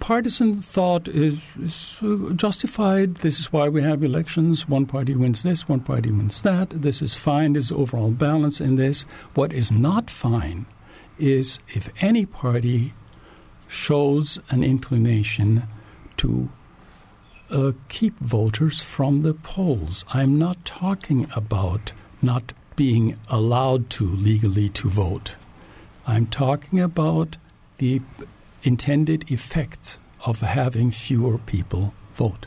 [0.00, 2.00] partisan thought is, is,
[2.34, 3.16] justified.
[3.16, 4.68] This is why we have elections.
[4.68, 6.70] One party wins this, one party wins that.
[6.70, 7.52] This is fine.
[7.52, 9.02] There's overall balance in this.
[9.34, 10.66] What is not fine
[11.18, 12.92] is if any party
[13.68, 15.64] shows an inclination
[16.16, 16.48] to
[17.50, 20.04] uh, keep voters from the polls.
[20.12, 25.34] I'm not talking about not being allowed to legally to vote.
[26.06, 27.36] I'm talking about
[27.78, 28.00] the
[28.62, 32.46] intended effects of having fewer people vote.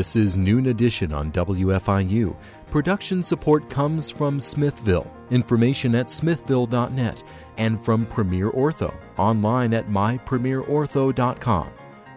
[0.00, 2.34] This is Noon Edition on WFIU.
[2.70, 7.22] Production support comes from Smithville, information at smithville.net,
[7.58, 11.68] and from Premier Ortho, online at mypremierortho.com.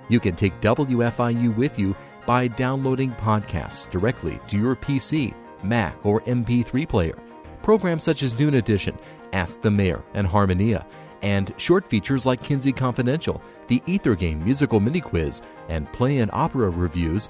[0.08, 1.94] You can take WFIU with you
[2.26, 7.18] by downloading podcasts directly to your PC, Mac, or MP3 player.
[7.64, 8.98] Programs such as Noon Edition,
[9.34, 10.86] Ask the Mayor, and Harmonia
[11.24, 16.30] and short features like Kinsey Confidential, the Ether Game musical mini quiz, and play and
[16.34, 17.30] opera reviews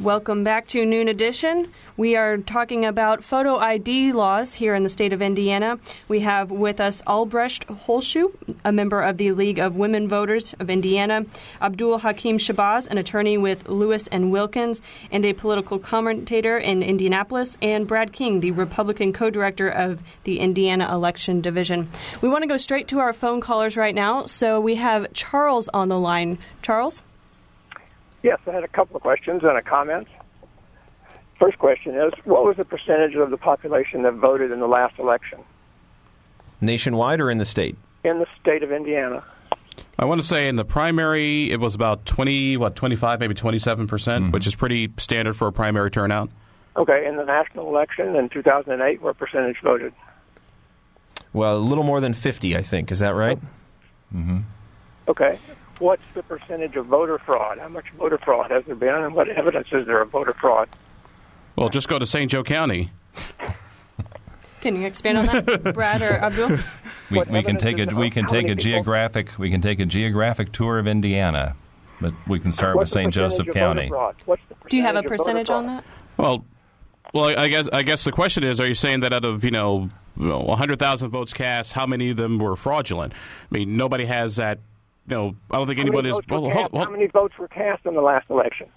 [0.00, 1.70] Welcome back to Noon Edition.
[1.98, 5.78] We are talking about photo ID laws here in the state of Indiana.
[6.08, 8.32] We have with us Albrecht Holschuh,
[8.64, 11.26] a member of the League of Women Voters of Indiana,
[11.60, 14.80] Abdul Hakim Shabazz, an attorney with Lewis and Wilkins
[15.12, 20.88] and a political commentator in Indianapolis, and Brad King, the Republican co-director of the Indiana
[20.90, 21.90] Election Division.
[22.22, 25.68] We want to go straight to our phone callers right now, so we have Charles
[25.74, 26.38] on the line.
[26.62, 27.02] Charles?
[28.22, 30.06] Yes, I had a couple of questions and a comment.
[31.40, 34.98] First question is, what was the percentage of the population that voted in the last
[34.98, 35.38] election?
[36.60, 37.76] Nationwide or in the state?
[38.04, 39.24] In the state of Indiana.
[39.98, 43.86] I want to say in the primary it was about 20, what, 25, maybe 27
[43.86, 44.32] percent, mm-hmm.
[44.32, 46.30] which is pretty standard for a primary turnout.
[46.76, 49.92] Okay, in the national election in 2008, what percentage voted?
[51.32, 52.92] Well, a little more than 50, I think.
[52.92, 53.38] Is that right?
[54.12, 54.40] Mm-hmm.
[55.08, 55.38] Okay
[55.80, 57.58] what's the percentage of voter fraud?
[57.58, 60.68] How much voter fraud has there been, and what evidence is there of voter fraud?
[61.56, 62.30] Well, just go to St.
[62.30, 62.92] Joe County.
[64.60, 66.58] Can you expand on that, Brad or Abdul?
[67.10, 70.52] We, we can take a we can take a geographic we can take a geographic
[70.52, 71.56] tour of Indiana,
[72.00, 73.12] but we can start What's with St.
[73.12, 73.90] Joseph County.
[74.68, 75.84] Do you have a percentage on that?
[76.18, 76.44] Well,
[77.14, 79.50] well, I guess I guess the question is: Are you saying that out of you
[79.50, 83.14] know, 100,000 votes cast, how many of them were fraudulent?
[83.14, 84.60] I mean, nobody has that
[85.10, 86.18] know, I don't think how anyone is.
[86.28, 86.84] Well, hold, hold.
[86.84, 88.68] How many votes were cast in the last election?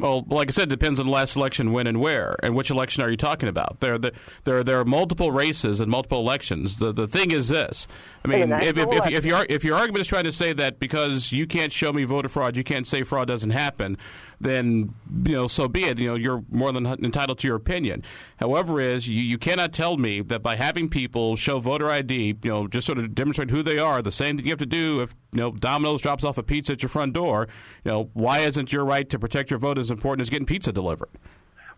[0.00, 2.70] Well, like I said, it depends on the last election, when and where, and which
[2.70, 3.80] election are you talking about?
[3.80, 6.78] There, there, there are multiple races and multiple elections.
[6.78, 7.86] The the thing is this:
[8.24, 10.78] I mean, if, if, if, if, your if your argument is trying to say that
[10.78, 13.98] because you can't show me voter fraud, you can't say fraud doesn't happen,
[14.40, 14.94] then
[15.26, 15.98] you know, so be it.
[15.98, 18.02] You know, you're more than entitled to your opinion.
[18.38, 22.50] However, is you, you cannot tell me that by having people show voter ID, you
[22.50, 25.02] know, just sort of demonstrate who they are, the same thing you have to do
[25.02, 27.48] if you know Domino's drops off a pizza at your front door.
[27.84, 30.72] You know, why isn't your right to protect your vote as important as getting pizza
[30.72, 31.10] delivered?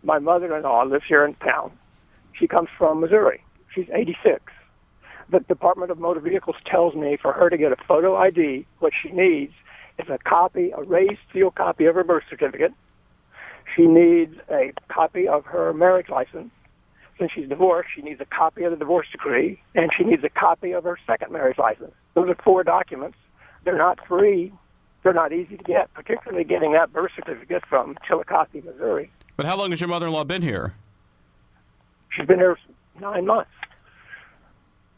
[0.03, 1.71] My mother-in-law lives here in town.
[2.33, 3.43] She comes from Missouri.
[3.73, 4.41] She's 86.
[5.29, 8.91] The Department of Motor Vehicles tells me for her to get a photo ID, what
[9.01, 9.53] she needs
[9.97, 12.73] is a copy, a raised seal copy of her birth certificate.
[13.75, 16.51] She needs a copy of her marriage license.
[17.17, 20.29] since she's divorced, she needs a copy of the divorce decree and she needs a
[20.29, 21.93] copy of her second marriage license.
[22.15, 23.17] Those are four documents.
[23.63, 24.53] They're not free.
[25.03, 29.11] They're not easy to get, particularly getting that birth certificate from Chillicothe, Missouri.
[29.35, 30.75] But how long has your mother-in-law been here?
[32.09, 32.57] She's been here
[32.99, 33.49] nine months.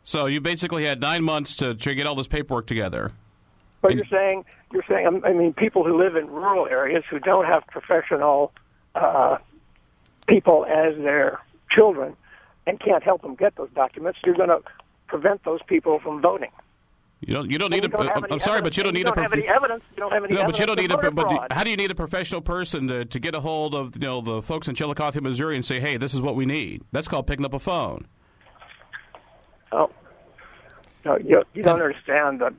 [0.03, 3.13] So you basically had nine months to, to get all this paperwork together.
[3.81, 7.03] But And- you're saying you're saying um, I mean people who live in rural areas
[7.09, 8.51] who don't have professional
[8.93, 9.37] uh,
[10.27, 12.15] people as their children
[12.67, 14.19] and can't help them get those documents.
[14.25, 14.61] You're going to
[15.07, 16.49] prevent those people from voting.
[17.25, 17.49] You don't.
[17.49, 18.03] You don't And need you a.
[18.03, 19.15] don't have I'm any sorry, but you don't need you a.
[19.15, 19.83] don't have prof- any evidence.
[19.95, 21.11] You don't have any No, evidence but you don't need a.
[21.11, 23.95] But do- how do you need a professional person to, to get a hold of
[23.95, 26.83] you know the folks in Chillicothe, Missouri, and say, "Hey, this is what we need."
[26.91, 28.05] That's called picking up a phone.
[29.71, 29.89] Oh,
[31.03, 32.53] no, you, you don't understand the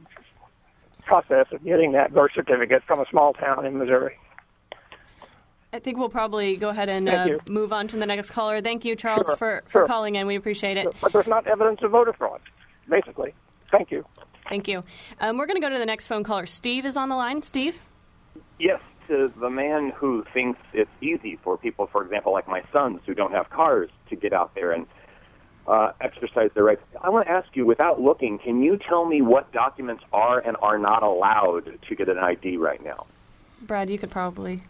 [1.04, 4.16] process of getting that birth certificate from a small town in Missouri.
[5.72, 8.60] I think we'll probably go ahead and uh, move on to the next caller.
[8.60, 9.86] Thank you, Charles, Sure, for, for sure.
[9.86, 10.26] calling in.
[10.26, 10.88] We appreciate it.
[11.00, 12.40] But there's not evidence of voter fraud,
[12.88, 13.32] basically.
[13.70, 14.04] Thank you.
[14.48, 14.84] Thank you.
[15.20, 16.46] Um, we're going to go to the next phone caller.
[16.46, 17.42] Steve is on the line.
[17.42, 17.80] Steve?
[18.58, 23.00] Yes, to the man who thinks it's easy for people, for example, like my sons
[23.06, 24.86] who don't have cars, to get out there and
[25.66, 26.82] uh, exercise their rights.
[27.02, 30.56] I want to ask you, without looking, can you tell me what documents are and
[30.62, 33.06] are not allowed to get an ID right now?
[33.62, 34.62] Brad, you could probably.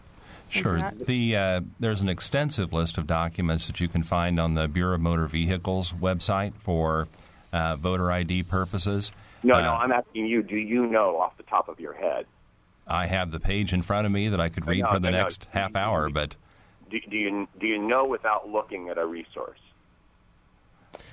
[0.49, 0.91] Sure.
[0.95, 4.95] The uh, there's an extensive list of documents that you can find on the Bureau
[4.95, 7.09] of Motor Vehicles website for
[7.51, 9.11] uh, voter ID purposes.
[9.43, 12.25] No, Uh, no, I'm asking you, do you know off the top of your head?
[12.87, 15.09] I have the page in front of me that I could read know, for the
[15.09, 15.17] I know.
[15.23, 16.35] next half hour, but
[16.89, 19.59] Do, do you do you know without looking at a resource?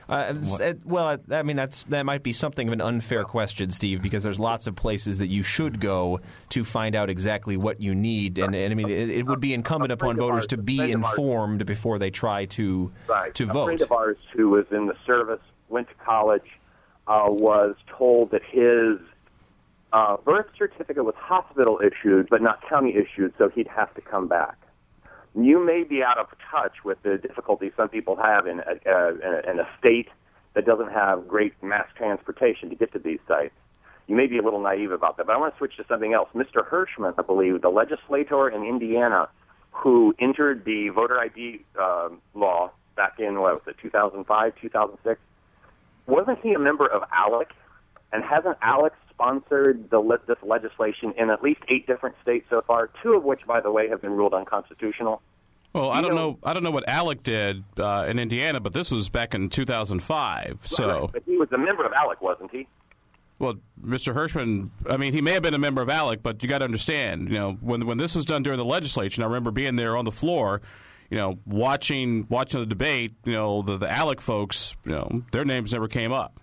[0.09, 4.03] Uh, it- well, I mean that's that might be something of an unfair question, Steve,
[4.03, 7.95] because there's lots of places that you should go to find out exactly what you
[7.95, 10.77] need, and, and I mean it, it would be incumbent upon voters ours- to be
[10.77, 13.35] friend ours- informed before they try to Right.
[13.35, 13.65] to a vote.
[13.65, 16.45] friend of ours who was in the service, went to college,
[17.07, 18.99] uh, was told that his
[19.93, 24.27] uh, birth certificate was hospital issued, but not county issued, so he'd have to come
[24.27, 24.57] back.
[25.35, 29.51] You may be out of touch with the difficulties some people have in a, uh,
[29.51, 30.09] in a, state
[30.55, 33.55] that doesn't have great mass transportation to get to these sites.
[34.07, 36.13] You may be a little naive about that, but I want to switch to something
[36.13, 36.29] else.
[36.35, 36.69] Mr.
[36.69, 39.29] Hirschman, I believe, the legislator in Indiana
[39.71, 45.21] who entered the voter ID um law back in what was it, 2005, 2006.
[46.07, 47.47] Wasn't he a member of ALEC?
[48.13, 52.63] And hasn't ALEC sponsored the le- this legislation in at least eight different states so
[52.67, 52.91] far?
[53.03, 55.21] Two of which, by the way, have been ruled unconstitutional.
[55.73, 56.39] Well, I You don't know- know.
[56.45, 60.61] I don't know what ALEC did uh, in Indiana, but this was back in 2005.
[60.65, 62.67] So, but he was a member of ALEC, wasn't he?
[63.41, 64.15] well, Mr.
[64.15, 64.71] Hirschman.
[64.89, 67.29] I mean, he may have been a member of ALEC, but you got to understand,
[67.29, 70.05] you know, when when this was done during the legislation, I remember being there on
[70.05, 70.63] the floor,
[71.15, 73.13] you know, watching watching the debate.
[73.25, 76.41] You know, the the ALEC folks, you know, their names never came up.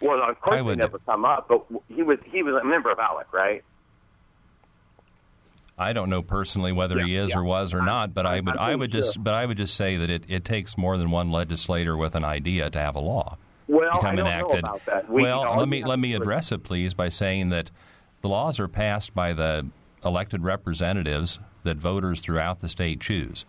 [0.00, 2.90] Well, of course I they never come up, but he was he was a member
[2.90, 3.62] of ALEC, right?
[5.76, 7.38] I don't know personally whether he is yeah.
[7.38, 8.14] or was or not.
[8.14, 9.22] But I I'm- would I'm I would just sure.
[9.22, 12.24] but I would just say that it, it takes more than one legislator with an
[12.24, 13.36] idea to have a law.
[13.66, 14.62] Well, become I don't enacted.
[14.62, 15.10] know about that.
[15.10, 17.70] We, well, you know, let me let me address it, please, by saying that
[18.22, 19.66] the laws are passed by the
[20.02, 23.44] elected representatives that voters throughout the state choose.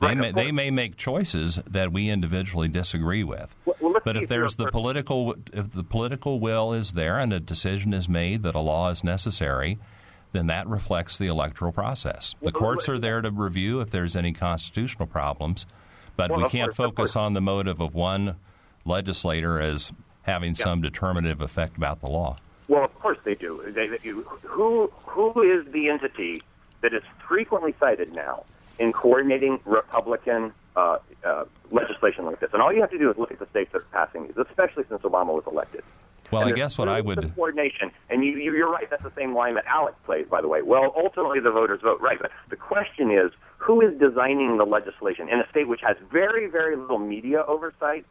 [0.00, 3.54] They Right, of may, they may make choices that we individually disagree with.
[3.66, 7.40] Well, well, but if there's the political if the political will is there and a
[7.40, 9.78] decision is made that a law is necessary,
[10.32, 12.34] then that reflects the electoral process.
[12.40, 15.66] The Well, courts are there to review if there's any constitutional problems,
[16.16, 18.36] but we can't course, focus on the motive of one
[18.86, 22.36] legislator as having some determinative effect about the law.
[22.68, 23.62] Well, of course they do.
[23.66, 26.40] They, they, who who is the entity
[26.80, 28.44] that is frequently cited now
[28.80, 32.50] in coordinating Republican uh, uh, legislation like this?
[32.52, 34.36] And all you have to do is look at the states that are passing these,
[34.36, 35.84] especially since Obama was elected.
[36.32, 38.88] Well, And I guess what I would coordination, and you, you, you're right.
[38.88, 40.62] That's the same line that Alex plays, by the way.
[40.62, 45.28] Well, ultimately the voters vote right, but the question is, who is designing the legislation
[45.28, 48.06] in a state which has very, very little media oversight?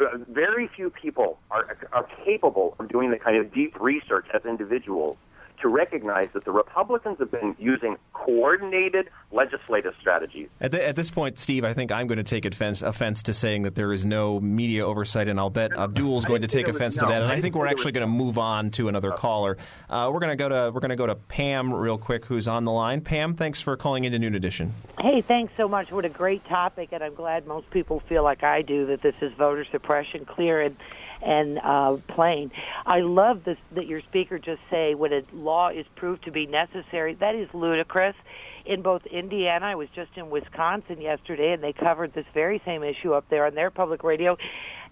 [0.00, 4.44] Uh, Very few people are are capable of doing the kind of deep research as
[4.44, 5.16] individuals
[5.60, 11.10] to recognize that the Republicans have been using coordinated legislative strategies At, the, at this
[11.10, 14.04] point, Steve, I think I'm going to take offense, offense to saying that there is
[14.06, 17.08] no media oversight, and I'll bet Abdul's going to take there was- offense no, to
[17.12, 17.22] that.
[17.22, 19.56] And I I think we're actually was- going to move on to another caller.
[19.88, 22.48] Uh, we're going to go to we're going to go to Pam real quick, who's
[22.48, 23.00] on the line.
[23.00, 24.74] Pam, thanks for calling into Noon Edition.
[25.00, 25.90] Hey, thanks so much.
[25.92, 29.14] What a great topic, and I'm glad most people feel like I do that this
[29.20, 30.60] is voter suppression clear.
[30.60, 30.76] And
[31.22, 32.50] and uh, plain.
[32.86, 36.46] I love this that your speaker just say when a law is proved to be
[36.46, 37.14] necessary.
[37.14, 38.16] That is ludicrous.
[38.64, 42.82] In both Indiana, I was just in Wisconsin yesterday, and they covered this very same
[42.82, 44.36] issue up there on their public radio.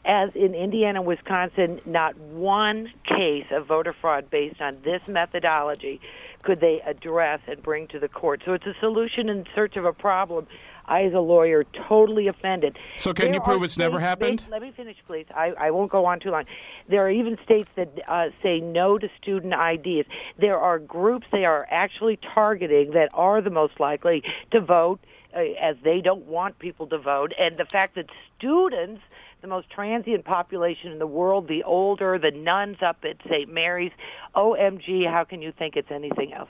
[0.04, 6.00] As in Indiana, and Wisconsin, not one case of voter fraud based on this methodology
[6.42, 8.42] could they address and bring to the court.
[8.44, 10.46] So it's a solution in search of a problem.
[10.86, 12.78] I, as a lawyer, totally offended.
[12.96, 14.44] So, can There you prove it's never states- happened?
[14.50, 15.26] Let me finish, please.
[15.34, 16.44] I, I won't go on too long.
[16.88, 20.08] There are even states that uh, say no to student IDs.
[20.38, 24.22] There are groups they are actually targeting that are the most likely
[24.52, 25.00] to vote,
[25.34, 27.32] uh, as they don't want people to vote.
[27.38, 28.06] And the fact that
[28.38, 29.02] students
[29.42, 33.52] the most transient population in the world, the older, the nuns up at St.
[33.52, 33.92] Mary's.
[34.34, 36.48] OMG, how can you think it's anything else?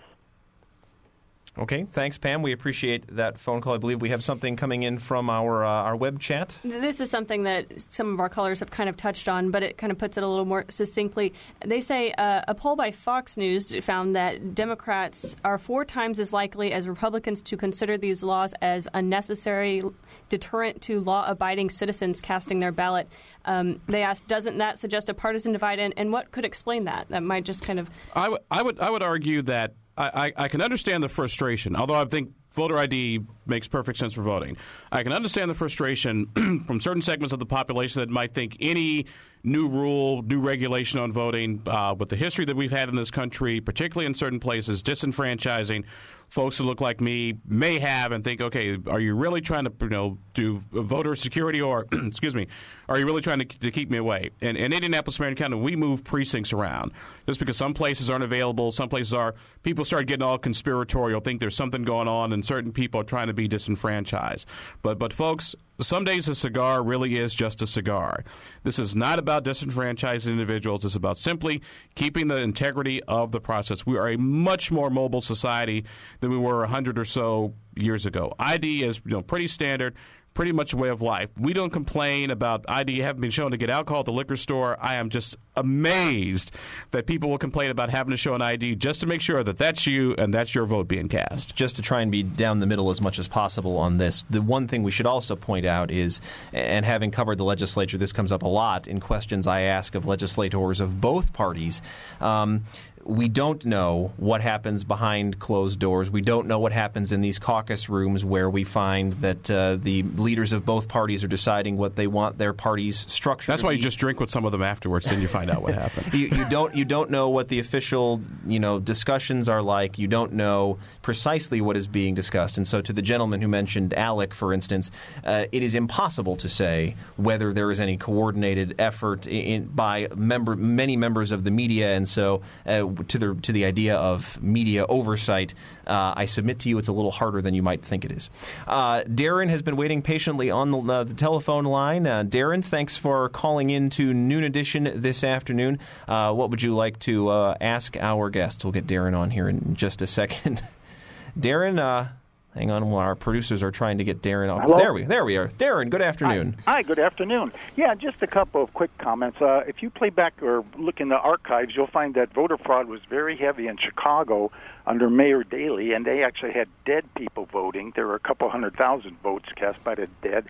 [1.59, 2.43] Okay, thanks, Pam.
[2.43, 3.75] We appreciate that phone call.
[3.75, 6.59] I believe we have something coming in from our uh, our web chat.
[6.63, 9.79] This is something that some of our callers have kind of touched on, but it
[9.79, 11.33] kind of puts it a little more succinctly.
[11.65, 16.33] They say uh, a poll by Fox News found that Democrats are four times as
[16.33, 19.83] likely as Republicans to consider these laws as unnecessary
[20.29, 23.09] deterrent to law-abiding citizens casting their ballot.
[23.47, 27.09] Um, they asked, doesn't that suggest a partisan divide, and, and what could explain that?
[27.09, 30.49] That might just kind of I, w- I would I would argue that I, I,
[30.49, 34.57] can understand the frustration, although I think voter ID makes perfect sense for voting.
[34.93, 36.27] I can understand the frustration
[36.67, 39.07] from certain segments of the population that might think any
[39.47, 43.11] new rule, new regulation on voting, uh, with the history that we've had in this
[43.11, 45.85] country, particularly in certain places, disenfranchising
[46.29, 49.73] folks who look like me may have and think, okay, are you really trying to
[49.81, 52.47] you know do voter security or excuse me,
[52.89, 54.31] are you really trying to, to keep me away?
[54.41, 56.93] And in Indianapolis, Marion County, we move precincts around
[57.27, 59.35] just because some places aren't available, some places are.
[59.63, 63.27] People start getting all conspiratorial, think there's something going on, and certain people are trying
[63.29, 64.47] to be disenfranchised.
[64.83, 68.25] But but folks, some days a cigar really is just a cigar.
[68.63, 70.85] This is not about disenfranchising individuals.
[70.85, 71.63] It's about simply
[71.95, 73.85] keeping the integrity of the process.
[73.85, 75.85] We are a much more mobile society
[76.21, 78.33] than we were 100 or so years ago.
[78.39, 79.95] ID is you know pretty standard.
[80.37, 81.31] Pretty much a way of life.
[81.41, 84.77] We don't complain about ID having been shown to get alcohol at the liquor store.
[84.79, 86.51] I am just amazed
[86.91, 89.57] that people will complain about having to show an ID just to make sure that
[89.57, 91.57] that's you and that's your vote being cast.
[91.57, 94.43] Just to try and be down the middle as much as possible on this, the
[94.43, 96.21] one thing we should also point out is,
[96.53, 100.05] and having covered the legislature, this comes up a lot in questions I ask of
[100.05, 101.81] legislators of both parties.
[102.21, 102.65] Um,
[103.07, 106.11] we don't know what happens behind closed doors.
[106.11, 110.03] We don't know what happens in these caucus rooms where we find that uh, the
[110.03, 113.53] leaders of both parties are deciding what they want their party's structure.
[113.53, 113.77] That's why be.
[113.77, 116.13] you just drink with some of them afterwards, then you find out what happened.
[116.13, 119.99] you, you don't you don't know what the official you know discussions are like.
[119.99, 123.95] You don't know precisely what is being discussed, and so to the gentleman who mentioned
[123.97, 124.91] ALEC, for instance,
[125.25, 130.57] uh, it is impossible to say whether there is any coordinated effort in, by member
[130.57, 134.87] many members of the media, and so uh, to the to the idea of media
[134.87, 135.55] oversight,
[135.87, 138.31] uh, I submit to you it's a little harder than you might think it is.
[138.67, 142.07] Uh, Darren has been waiting patiently on the, uh, the telephone line.
[142.07, 145.79] Uh, Darren, thanks for calling in to Noon Edition this afternoon.
[146.09, 148.65] Uh, what would you like to uh, ask our guests?
[148.65, 150.63] We'll get Darren on here in just a second.
[151.39, 152.09] Darren,
[152.57, 154.63] hang on while our producers are trying to get Darren on.
[154.63, 154.79] Hello?
[154.79, 155.49] There we there we are.
[155.49, 156.57] Darren, good afternoon.
[156.67, 157.53] Hi, good afternoon.
[157.77, 159.41] Yeah, just a couple of quick comments.
[159.41, 162.89] Uh, if you play back or look in the archives, you'll find that voter fraud
[162.89, 164.51] was very heavy in Chicago
[164.87, 167.93] under Mayor Daley, and they actually had dead people voting.
[167.95, 170.47] There were a couple hundred thousand votes cast by the dead,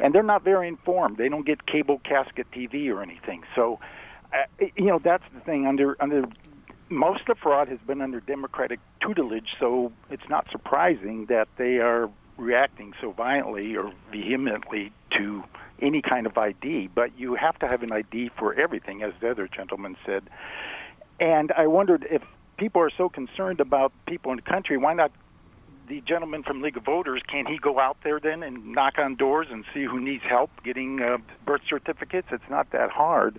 [0.00, 1.16] and they're not very informed.
[1.16, 3.44] They don't get cable casket TV or anything.
[3.54, 3.78] So,
[4.32, 5.66] uh, you know, that's the thing.
[5.66, 6.26] Under under
[6.88, 12.10] most of fraud has been under Democratic tutelage, so it's not surprising that they are
[12.36, 15.42] reacting so violently or vehemently to
[15.80, 16.88] any kind of ID.
[16.88, 20.24] But you have to have an ID for everything, as the other gentleman said.
[21.18, 22.22] And I wondered if
[22.56, 25.12] people are so concerned about people in the country, why not
[25.88, 29.14] the gentleman from League of Voters, can he go out there then and knock on
[29.14, 32.28] doors and see who needs help getting uh, birth certificates?
[32.32, 33.38] It's not that hard.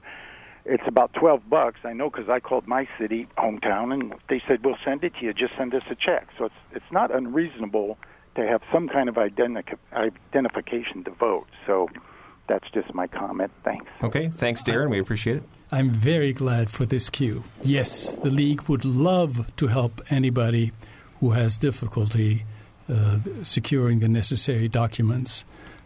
[0.70, 1.80] It's about 12 bucks.
[1.84, 5.26] I know because I called my city hometown and they said, we'll send it to
[5.26, 5.34] you.
[5.34, 6.28] Just send us a check.
[6.38, 7.97] So it's, it's not unreasonable
[8.36, 11.47] to have some kind of identi- identification to vote.
[11.65, 11.89] So
[12.47, 13.51] that's just my comment.
[13.63, 13.88] Thanks.
[14.03, 14.89] Okay, thanks, Darren.
[14.89, 15.43] We appreciate it.
[15.72, 17.43] I'm very glad for this cue.
[17.63, 20.72] Yes, the League would love to help anybody
[21.20, 22.45] who has difficulty
[22.89, 25.43] uh, securing the necessary documents.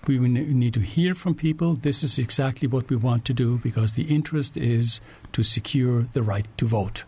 [0.08, 1.76] We need to hear from people.
[1.76, 5.00] This is exactly what we want to do because the interest is
[5.34, 7.04] to secure the right to vote.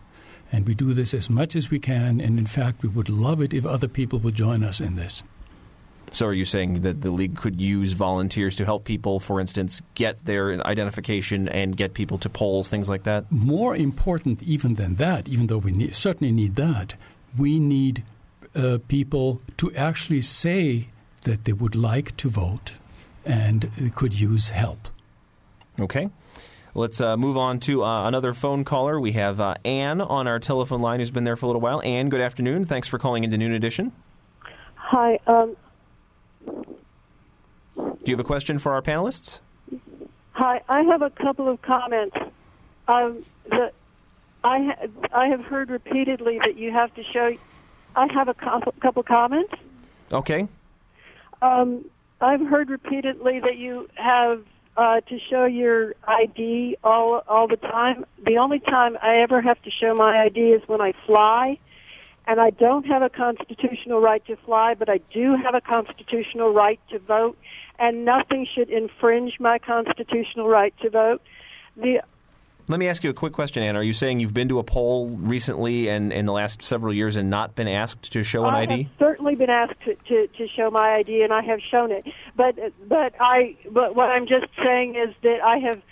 [0.52, 2.20] And we do this as much as we can.
[2.20, 5.24] And in fact, we would love it if other people would join us in this.
[6.12, 9.82] So, are you saying that the league could use volunteers to help people, for instance,
[9.96, 13.32] get their identification and get people to polls, things like that?
[13.32, 16.94] More important, even than that, even though we need, certainly need that,
[17.36, 18.04] we need
[18.54, 20.86] uh, people to actually say
[21.22, 22.72] that they would like to vote
[23.24, 24.88] and could use help.
[25.78, 26.08] Okay.
[26.76, 28.98] Let's uh, move on to uh, another phone caller.
[28.98, 31.80] We have uh, Anne on our telephone line who's been there for a little while.
[31.82, 32.64] Anne, good afternoon.
[32.64, 33.92] Thanks for calling into Noon Edition.
[34.74, 35.18] Hi.
[35.26, 35.56] Um,
[36.44, 36.64] Do
[38.06, 39.38] you have a question for our panelists?
[40.32, 40.60] hi.
[40.68, 42.16] I have a couple of comments.
[42.88, 43.70] Um, the,
[44.42, 47.36] I ha- I have heard repeatedly that you have to show.
[47.96, 49.54] I have a couple, couple comments.
[50.12, 50.48] Okay.
[51.40, 51.84] Um,
[52.24, 54.42] I've heard repeatedly that you have
[54.78, 58.06] uh, to show your ID all all the time.
[58.24, 61.58] The only time I ever have to show my ID is when I fly,
[62.26, 66.50] and I don't have a constitutional right to fly, but I do have a constitutional
[66.50, 67.36] right to vote,
[67.78, 71.20] and nothing should infringe my constitutional right to vote.
[71.76, 72.00] The
[72.66, 73.76] Let me ask you a quick question, Anne.
[73.76, 77.16] Are you saying you've been to a poll recently and in the last several years
[77.16, 78.82] and not been asked to show an I ID?
[78.84, 82.06] have certainly been asked to, to, to show my ID, and I have shown it.
[82.36, 82.56] But
[82.88, 85.82] but I but what I'm just saying is that I have,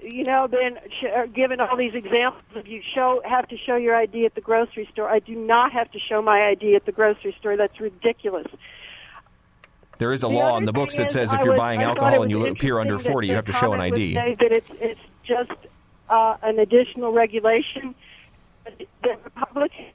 [0.00, 3.76] you know, been sh- uh, given all these examples of you show have to show
[3.76, 5.10] your ID at the grocery store.
[5.10, 7.58] I do not have to show my ID at the grocery store.
[7.58, 8.46] That's ridiculous.
[9.98, 11.82] There is a The law in the books that says if I you're was- buying
[11.82, 14.14] alcohol and you appear under interesting 40, you have to show an ID.
[14.14, 15.52] that it's it's just
[16.10, 17.94] uh, an additional regulation.
[19.02, 19.86] The Republican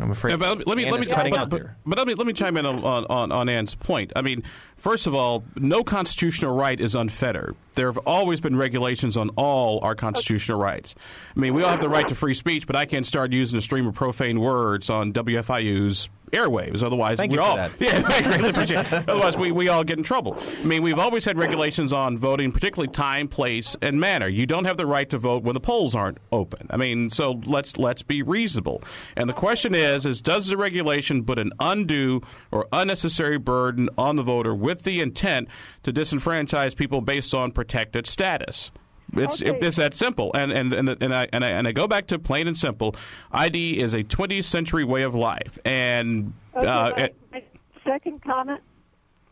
[0.00, 0.32] I'm afraid.
[0.32, 2.26] Yeah, but let me Ann let me is cutting but, but- but let me let
[2.26, 4.12] me chime in on, on on Ann's point.
[4.14, 4.42] I mean,
[4.78, 7.56] first of all, no constitutional right is unfettered.
[7.74, 10.94] There have always been regulations on all our constitutional rights.
[11.36, 13.58] I mean, we all have the right to free speech, but I can't start using
[13.58, 16.82] a stream of profane words on WFIU's airwaves.
[16.82, 18.86] Otherwise, Thank we all yeah, I greatly appreciate.
[18.92, 19.08] it.
[19.08, 20.36] Otherwise, we, we all get in trouble.
[20.60, 24.28] I mean, we've always had regulations on voting, particularly time, place, and manner.
[24.28, 26.66] You don't have the right to vote when the polls aren't open.
[26.70, 28.82] I mean, so let's let's be reasonable.
[29.16, 32.20] And the question is, is does the regulation put an undue
[32.50, 35.48] or unnecessary burden on the voter with the intent
[35.82, 38.70] to disenfranchise people based on protected status?
[39.14, 39.58] It's Okay.
[39.66, 42.18] it's that simple, and and and and I, and I and I go back to
[42.18, 42.94] plain and simple.
[43.32, 47.42] ID is a 20th century way of life, and Okay, uh, my, my
[47.82, 48.60] second comment.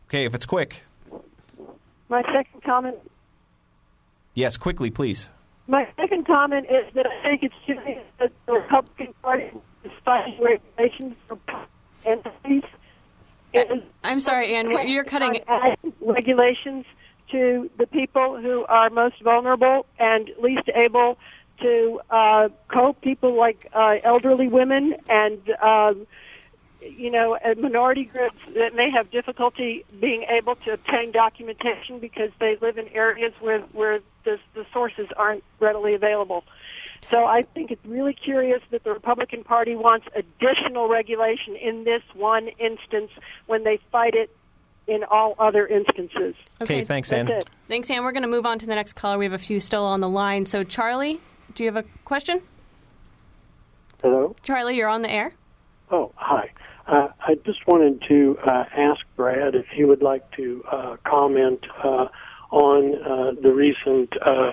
[0.07, 0.81] Okay, if it's quick.
[2.09, 2.97] My second comment.
[4.33, 5.29] Yes, quickly, please.
[5.67, 9.51] My second comment is that I think it's silly that the Republican Party
[9.83, 11.37] is fighting regulations for
[12.03, 12.63] entities.
[13.69, 15.41] And I'm sorry, Anne, what- You're cutting.
[16.01, 16.85] regulations
[17.31, 21.17] to the people who are most vulnerable and least able
[21.61, 23.01] to uh, cope.
[23.01, 25.49] People like uh, elderly women and.
[25.61, 26.07] Um,
[26.79, 32.55] you know, minority groups that may have difficulty being able to obtain documentation because they
[32.61, 36.43] live in areas where where the, the sources aren't readily available.
[37.09, 42.01] So I think it's really curious that the Republican Party wants additional regulation in this
[42.13, 43.11] one instance
[43.45, 44.35] when they fight it
[44.87, 46.35] in all other instances.
[46.61, 47.37] Okay, thanks, That's Ann.
[47.37, 47.49] it.
[47.67, 48.03] Thanks, Ann.
[48.03, 49.17] We're going to move on to the next caller.
[49.17, 50.45] We have a few still on the line.
[50.45, 51.19] So, Charlie,
[51.53, 52.41] do you have a question?
[54.01, 54.35] Hello.
[54.43, 55.33] Charlie, you're on the air.
[55.91, 56.51] Oh, hi.
[56.87, 61.65] Uh, I just wanted to uh, ask Brad if he would like to uh, comment
[61.83, 62.07] uh,
[62.51, 64.51] on uh, the recent uh,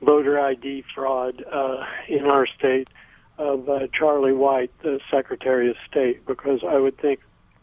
[0.00, 2.88] voter ID fraud uh, in our state
[3.36, 7.20] of uh, Charlie White, the Secretary of State, because I would think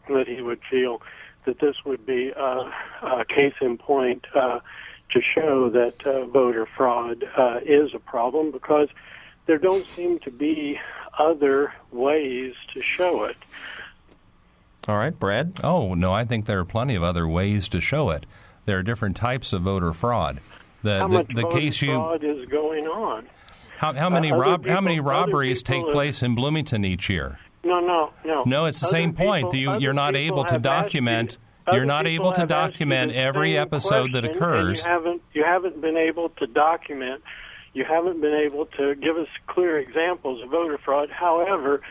[0.08, 1.02] that he would feel
[1.44, 2.70] that this would be uh,
[3.02, 4.60] a case in point uh,
[5.10, 8.88] to show that uh, voter fraud uh, is a problem because
[9.46, 10.78] there don't seem to be
[11.18, 13.36] other ways to show it.
[14.88, 15.60] All right, Brad.
[15.64, 18.26] Oh no, I think there are plenty of other ways to show it.
[18.66, 20.40] There are different types of voter fraud.
[20.86, 23.26] The How the, much the case you fraud is going on?
[23.78, 27.38] how, how many Uh, rob how many robberies take place in Bloomington each year?
[27.64, 28.44] No, no, no.
[28.46, 29.52] No, it's the Other same point.
[29.52, 31.38] You you're not able to document.
[31.66, 34.84] you- You're not able to have asked you document every episode that occurs.
[34.84, 35.22] You haven't.
[35.34, 37.22] You haven't been able to document.
[37.74, 41.10] You haven't been able to give us clear examples of voter fraud.
[41.10, 41.82] However,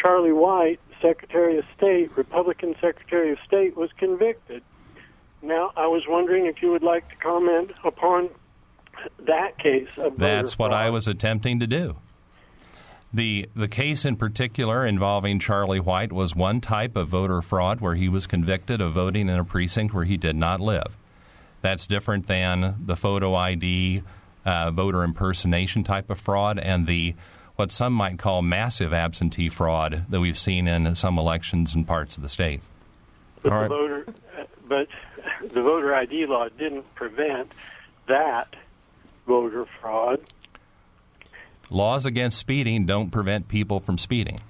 [0.00, 4.62] Charlie White, Secretary of State, Republican Secretary of State, was convicted.
[5.42, 8.30] Now, I was wondering if you would like to comment upon
[9.26, 11.96] that case of That's what I was attempting to do.
[13.12, 17.94] The the case in particular involving Charlie White was one type of voter fraud where
[17.94, 20.96] he was convicted of voting in a precinct where he did not live.
[21.60, 24.02] That's different than the photo ID,
[24.44, 27.14] uh, voter impersonation type of fraud, and the
[27.56, 32.16] what some might call massive absentee fraud that we've seen in some elections in parts
[32.16, 32.62] of the state.
[33.42, 34.88] But All the voter, uh, but
[35.40, 37.52] the voter ID law didn't prevent
[38.08, 38.56] that
[39.26, 40.20] voter fraud.
[41.70, 44.40] Laws against speeding don't prevent people from speeding.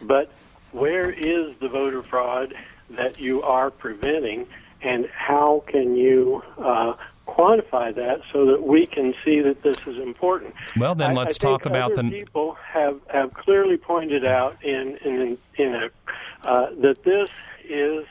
[0.00, 0.32] But
[0.72, 2.54] where is the voter fraud
[2.90, 4.46] that you are preventing,
[4.82, 6.94] and how can you uh,
[7.26, 10.54] quantify that so that we can see that this is important?
[10.76, 12.04] Well, then let's I think talk about the.
[12.04, 15.90] people have have clearly pointed out in in in a
[16.44, 17.28] uh, that this
[17.64, 18.04] is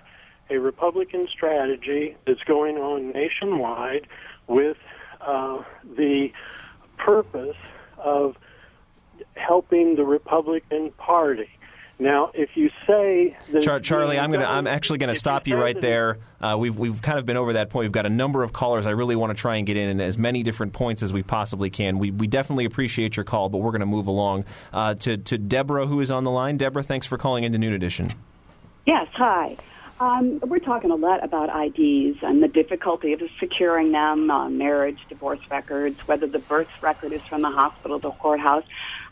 [0.50, 4.08] a Republican strategy that's going on nationwide
[4.48, 4.78] with
[5.26, 5.64] uh,
[5.96, 6.32] the
[6.98, 7.58] purpose
[7.98, 8.36] of
[9.36, 11.50] helping the Republican Party.
[12.02, 14.46] Now, if you say that Char- Charlie, I'm gonna.
[14.46, 16.18] I'm actually gonna stop you say right there.
[16.42, 17.86] Uh, we've we've kind of been over that point.
[17.86, 18.88] We've got a number of callers.
[18.88, 21.22] I really want to try and get in and as many different points as we
[21.22, 22.00] possibly can.
[22.00, 25.38] We we definitely appreciate your call, but we're going to move along uh, to to
[25.38, 26.58] Deborah, who is on the line.
[26.58, 28.10] Deborah, thanks for calling into Noon Edition.
[28.88, 29.56] Yes, hi.
[30.02, 34.98] Um, we're talking a lot about IDs and the difficulty of securing them, uh, marriage,
[35.10, 38.64] divorce records, whether the birth record is from the hospital, the courthouse.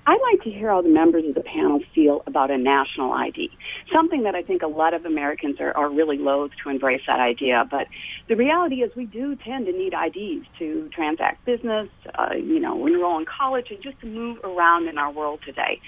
[0.08, 3.52] I'd like to hear how the members of the panel feel about a national ID.
[3.94, 7.20] Something that I think a lot of Americans are, are really loath to embrace that
[7.20, 7.68] idea.
[7.70, 7.86] But
[8.28, 12.88] the reality is we do tend to need IDs to transact business, uh, you know,
[12.88, 15.82] enroll in college, and just to move around in our world today.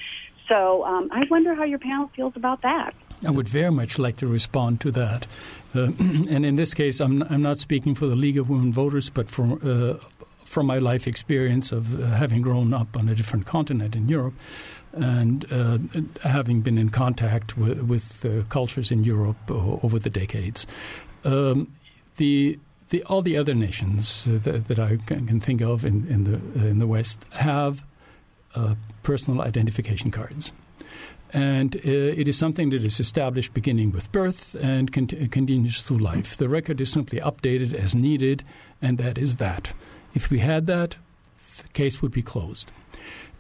[0.48, 2.94] So um, I wonder how your panel feels about that.
[3.26, 5.28] I would very much like to respond to that.
[5.76, 9.10] Uh, and in this case, I'm, I'm not speaking for the League of Women Voters,
[9.10, 10.04] but from, uh,
[10.46, 14.34] from my life experience of uh, having grown up on a different continent in Europe
[14.94, 15.78] and uh,
[16.24, 20.68] having been in contact with, with uh, cultures in Europe o- over the decades.
[21.24, 21.72] Um,
[22.18, 22.60] the
[22.90, 26.36] the, all the other nations uh, that, that I can, think of in, in the
[26.36, 27.86] uh, in the West have
[28.54, 30.52] uh, personal identification cards
[31.34, 36.00] and uh, it is something that is established beginning with birth and cont- continues through
[36.00, 36.38] life.
[36.38, 38.44] The record is simply updated as needed,
[38.82, 39.74] and that is that.
[40.14, 40.98] If we had that,
[41.62, 42.72] the case would be closed.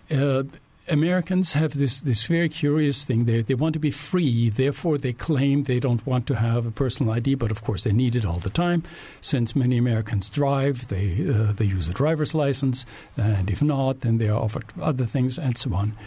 [0.10, 0.44] Uh,
[0.92, 3.26] Americans have this, this very curious thing.
[3.26, 6.72] They, they want to be free, therefore, they claim they don't want to have a
[6.72, 8.84] personal ID, but of course, they need it all the time.
[9.22, 12.86] Since many Americans drive, they, uh, they use a driver's license,
[13.16, 15.98] and if not, then they are offered other things, and so on.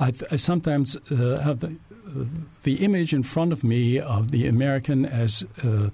[0.00, 1.76] I, I sometimes uh, have the,
[2.06, 2.24] uh,
[2.64, 5.90] the image in front of me of the American as uh,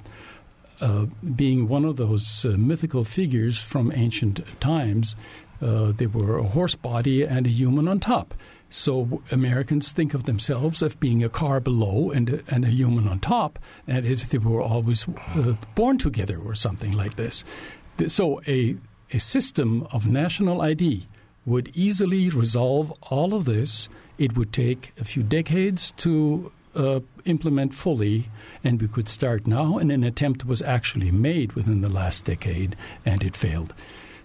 [0.80, 5.16] uh, being one of those uh, mythical figures from ancient times.
[5.60, 8.34] Uh, they were a horse body and a human on top.
[8.70, 13.08] So Americans think of themselves as being a car below and a, and a human
[13.08, 17.44] on top, and if they were always uh, born together or something like this.
[18.08, 18.76] So a
[19.12, 21.06] a system of national ID
[21.46, 23.88] would easily resolve all of this.
[24.18, 28.28] It would take a few decades to uh, implement fully,
[28.62, 29.78] and we could start now.
[29.78, 33.72] And an attempt was actually made within the last decade, and it failed.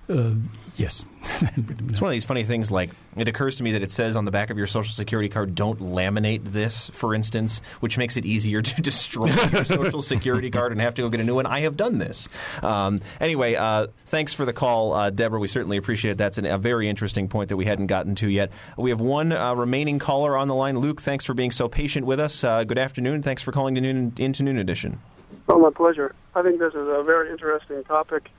[0.09, 0.31] Uh,
[0.75, 1.05] yes.
[1.89, 2.71] It's one of these funny things.
[2.71, 5.29] Like it occurs to me that it says on the back of your social security
[5.29, 10.49] card, "Don't laminate this," for instance, which makes it easier to destroy your social security
[10.49, 11.45] card and have to go get a new one.
[11.45, 12.29] I have done this.
[12.61, 15.39] Um, anyway, uh, thanks for the call, uh, Deborah.
[15.39, 16.17] We certainly appreciate it.
[16.17, 18.51] That's an, a very interesting point that we hadn't gotten to yet.
[18.77, 20.79] We have one uh, remaining caller on the line.
[20.79, 22.43] Luke, thanks for being so patient with us.
[22.43, 23.21] Uh, good afternoon.
[23.21, 24.99] Thanks for calling to noon, into Noon Edition.
[25.47, 26.15] Oh, my pleasure.
[26.35, 28.29] I think this is a very interesting topic.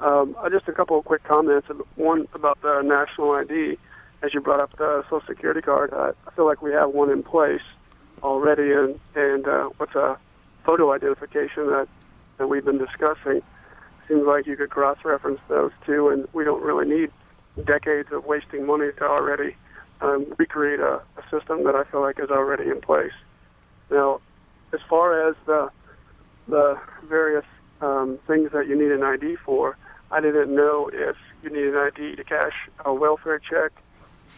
[0.00, 1.68] Um, uh, just a couple of quick comments.
[1.96, 3.78] One about the national ID,
[4.22, 5.92] as you brought up the Social Security card.
[5.92, 7.62] I feel like we have one in place
[8.22, 10.18] already, and and uh, what's a
[10.64, 11.88] photo identification that
[12.38, 13.42] that we've been discussing.
[14.06, 17.10] Seems like you could cross-reference those two, and we don't really need
[17.64, 19.54] decades of wasting money to already
[20.00, 23.12] um, recreate a, a system that I feel like is already in place.
[23.90, 24.20] Now,
[24.72, 25.70] as far as the
[26.46, 27.44] the various
[27.80, 29.76] um, things that you need an ID for,
[30.10, 32.54] I didn't know if you need an ID to cash
[32.84, 33.72] a welfare check,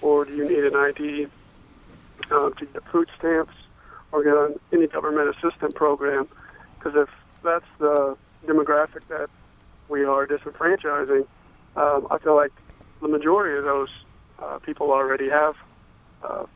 [0.02, 1.26] or do you need an ID
[2.30, 3.54] uh, to get food stamps
[4.12, 6.28] or get on any government assistance program?
[6.78, 7.08] Because if
[7.42, 8.16] that's the
[8.46, 9.30] demographic that
[9.88, 11.26] we are disenfranchising,
[11.76, 12.52] um, I feel like
[13.00, 13.90] the majority of those
[14.40, 15.56] uh, people already have
[16.22, 16.46] uh,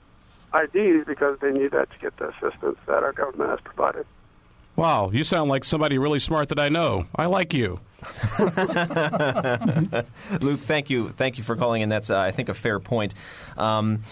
[0.55, 4.07] IDs because they need that to get the assistance that our government has provided.
[4.77, 7.07] Wow, you sound like somebody really smart that I know.
[7.15, 7.81] I like you.
[10.41, 11.89] Luke, thank you, thank you for calling in.
[11.89, 13.15] That's, uh, I think, a fair point.
[13.57, 14.03] Um,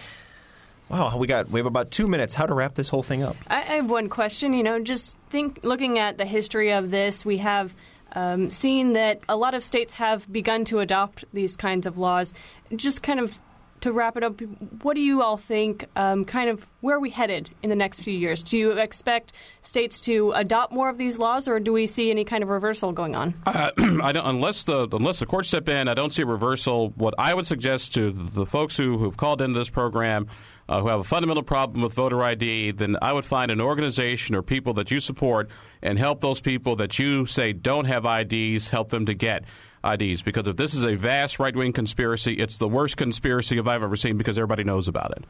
[0.89, 2.35] wow, we got we have about two minutes.
[2.35, 3.37] How to wrap this whole thing up?
[3.49, 4.55] I I have one question.
[4.55, 7.75] You know, just think, looking at the history of this, we have
[8.13, 12.33] um, seen that a lot of states have begun to adopt these kinds of laws.
[12.75, 13.39] Just kind of
[13.83, 14.41] to wrap it up,
[14.83, 15.87] what do you all think?
[15.97, 18.43] Um, kind of where are we headed in the next few years?
[18.43, 22.25] Do you expect states to adopt more of these laws, or do we see any
[22.25, 23.35] kind of reversal going on?
[23.47, 26.91] Uh, unless the unless the courts step in, I don't see a reversal.
[26.91, 30.29] What I would suggest to the folks who have called into this program.
[30.69, 34.37] Uh, who have a fundamental problem with voter ID, then I would find an organization
[34.37, 35.51] or people that you support
[35.83, 39.45] and help those people that you say don't have IDs, help them to get
[39.85, 40.23] IDs.
[40.23, 43.97] Because if this is a vast right wing conspiracy, it's the worst conspiracy I've ever
[43.97, 45.25] seen because everybody knows about it.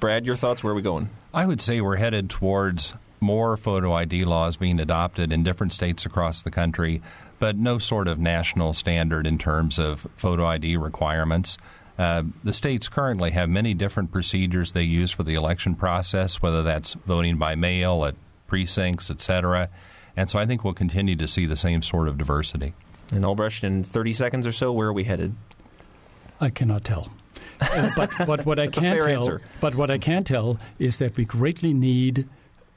[0.00, 0.62] Brad, your thoughts?
[0.62, 1.10] Where are we going?
[1.32, 6.04] I would say we're headed towards more photo ID laws being adopted in different states
[6.04, 7.00] across the country,
[7.38, 11.56] but no sort of national standard in terms of photo ID requirements.
[11.98, 16.62] Uh, the states currently have many different procedures they use for the election process, whether
[16.62, 18.14] that's voting by mail at
[18.48, 19.68] precincts, etc.
[20.16, 22.74] And so I think we'll continue to see the same sort of diversity.
[23.12, 25.34] And Albrecht, in 30 seconds or so, where are we headed?
[26.40, 27.12] I cannot tell.
[27.60, 29.42] Uh, but, but what I can tell, answer.
[29.60, 32.26] but what I can tell is that we greatly need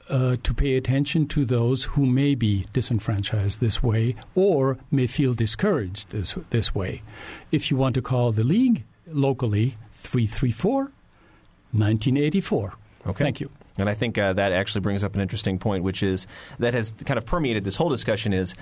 [0.08, 5.34] uh, to pay attention to those who may be disenfranchised this way or may feel
[5.34, 7.02] discouraged this this way.
[7.50, 10.92] If you want to call the league locally, 334
[11.72, 12.74] 1984.
[13.08, 13.24] Okay.
[13.24, 13.50] Thank you.
[13.78, 16.26] And I think uh, that actually brings up an interesting point, which is
[16.58, 18.54] that has kind of permeated this whole discussion is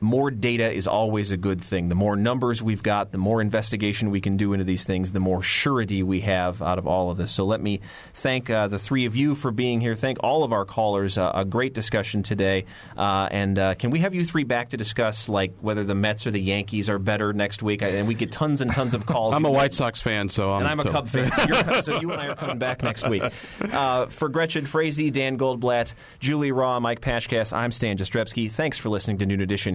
[0.00, 1.88] more data is always a good thing.
[1.88, 5.20] The more numbers we've got, the more investigation we can do into these things, the
[5.20, 7.32] more surety we have out of all of this.
[7.32, 7.80] So let me
[8.12, 9.94] thank uh, the three of you for being here.
[9.94, 11.16] Thank all of our callers.
[11.16, 12.66] Uh, a great discussion today.
[12.96, 16.26] Uh, and uh, can we have you three back to discuss like whether the Mets
[16.26, 17.82] or the Yankees are better next week?
[17.82, 19.34] And we get tons and tons of calls.
[19.34, 20.92] I'm a White Sox fan, so I'm and I'm a so.
[20.92, 21.30] Cub fan.
[21.46, 23.22] So, so you and I are coming back next week.
[23.60, 28.50] Uh, for Gretchen Frazee, Dan Goldblatt, Julie Raw, Mike Pashkas, I'm Stan Jastrzebski.
[28.50, 29.74] Thanks for listening to Noon Edition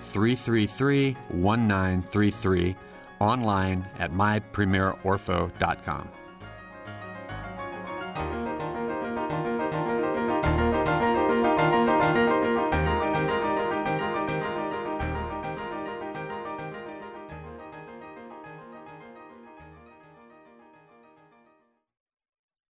[0.00, 2.76] 333 1933
[3.20, 6.08] online at mypremierortho.com.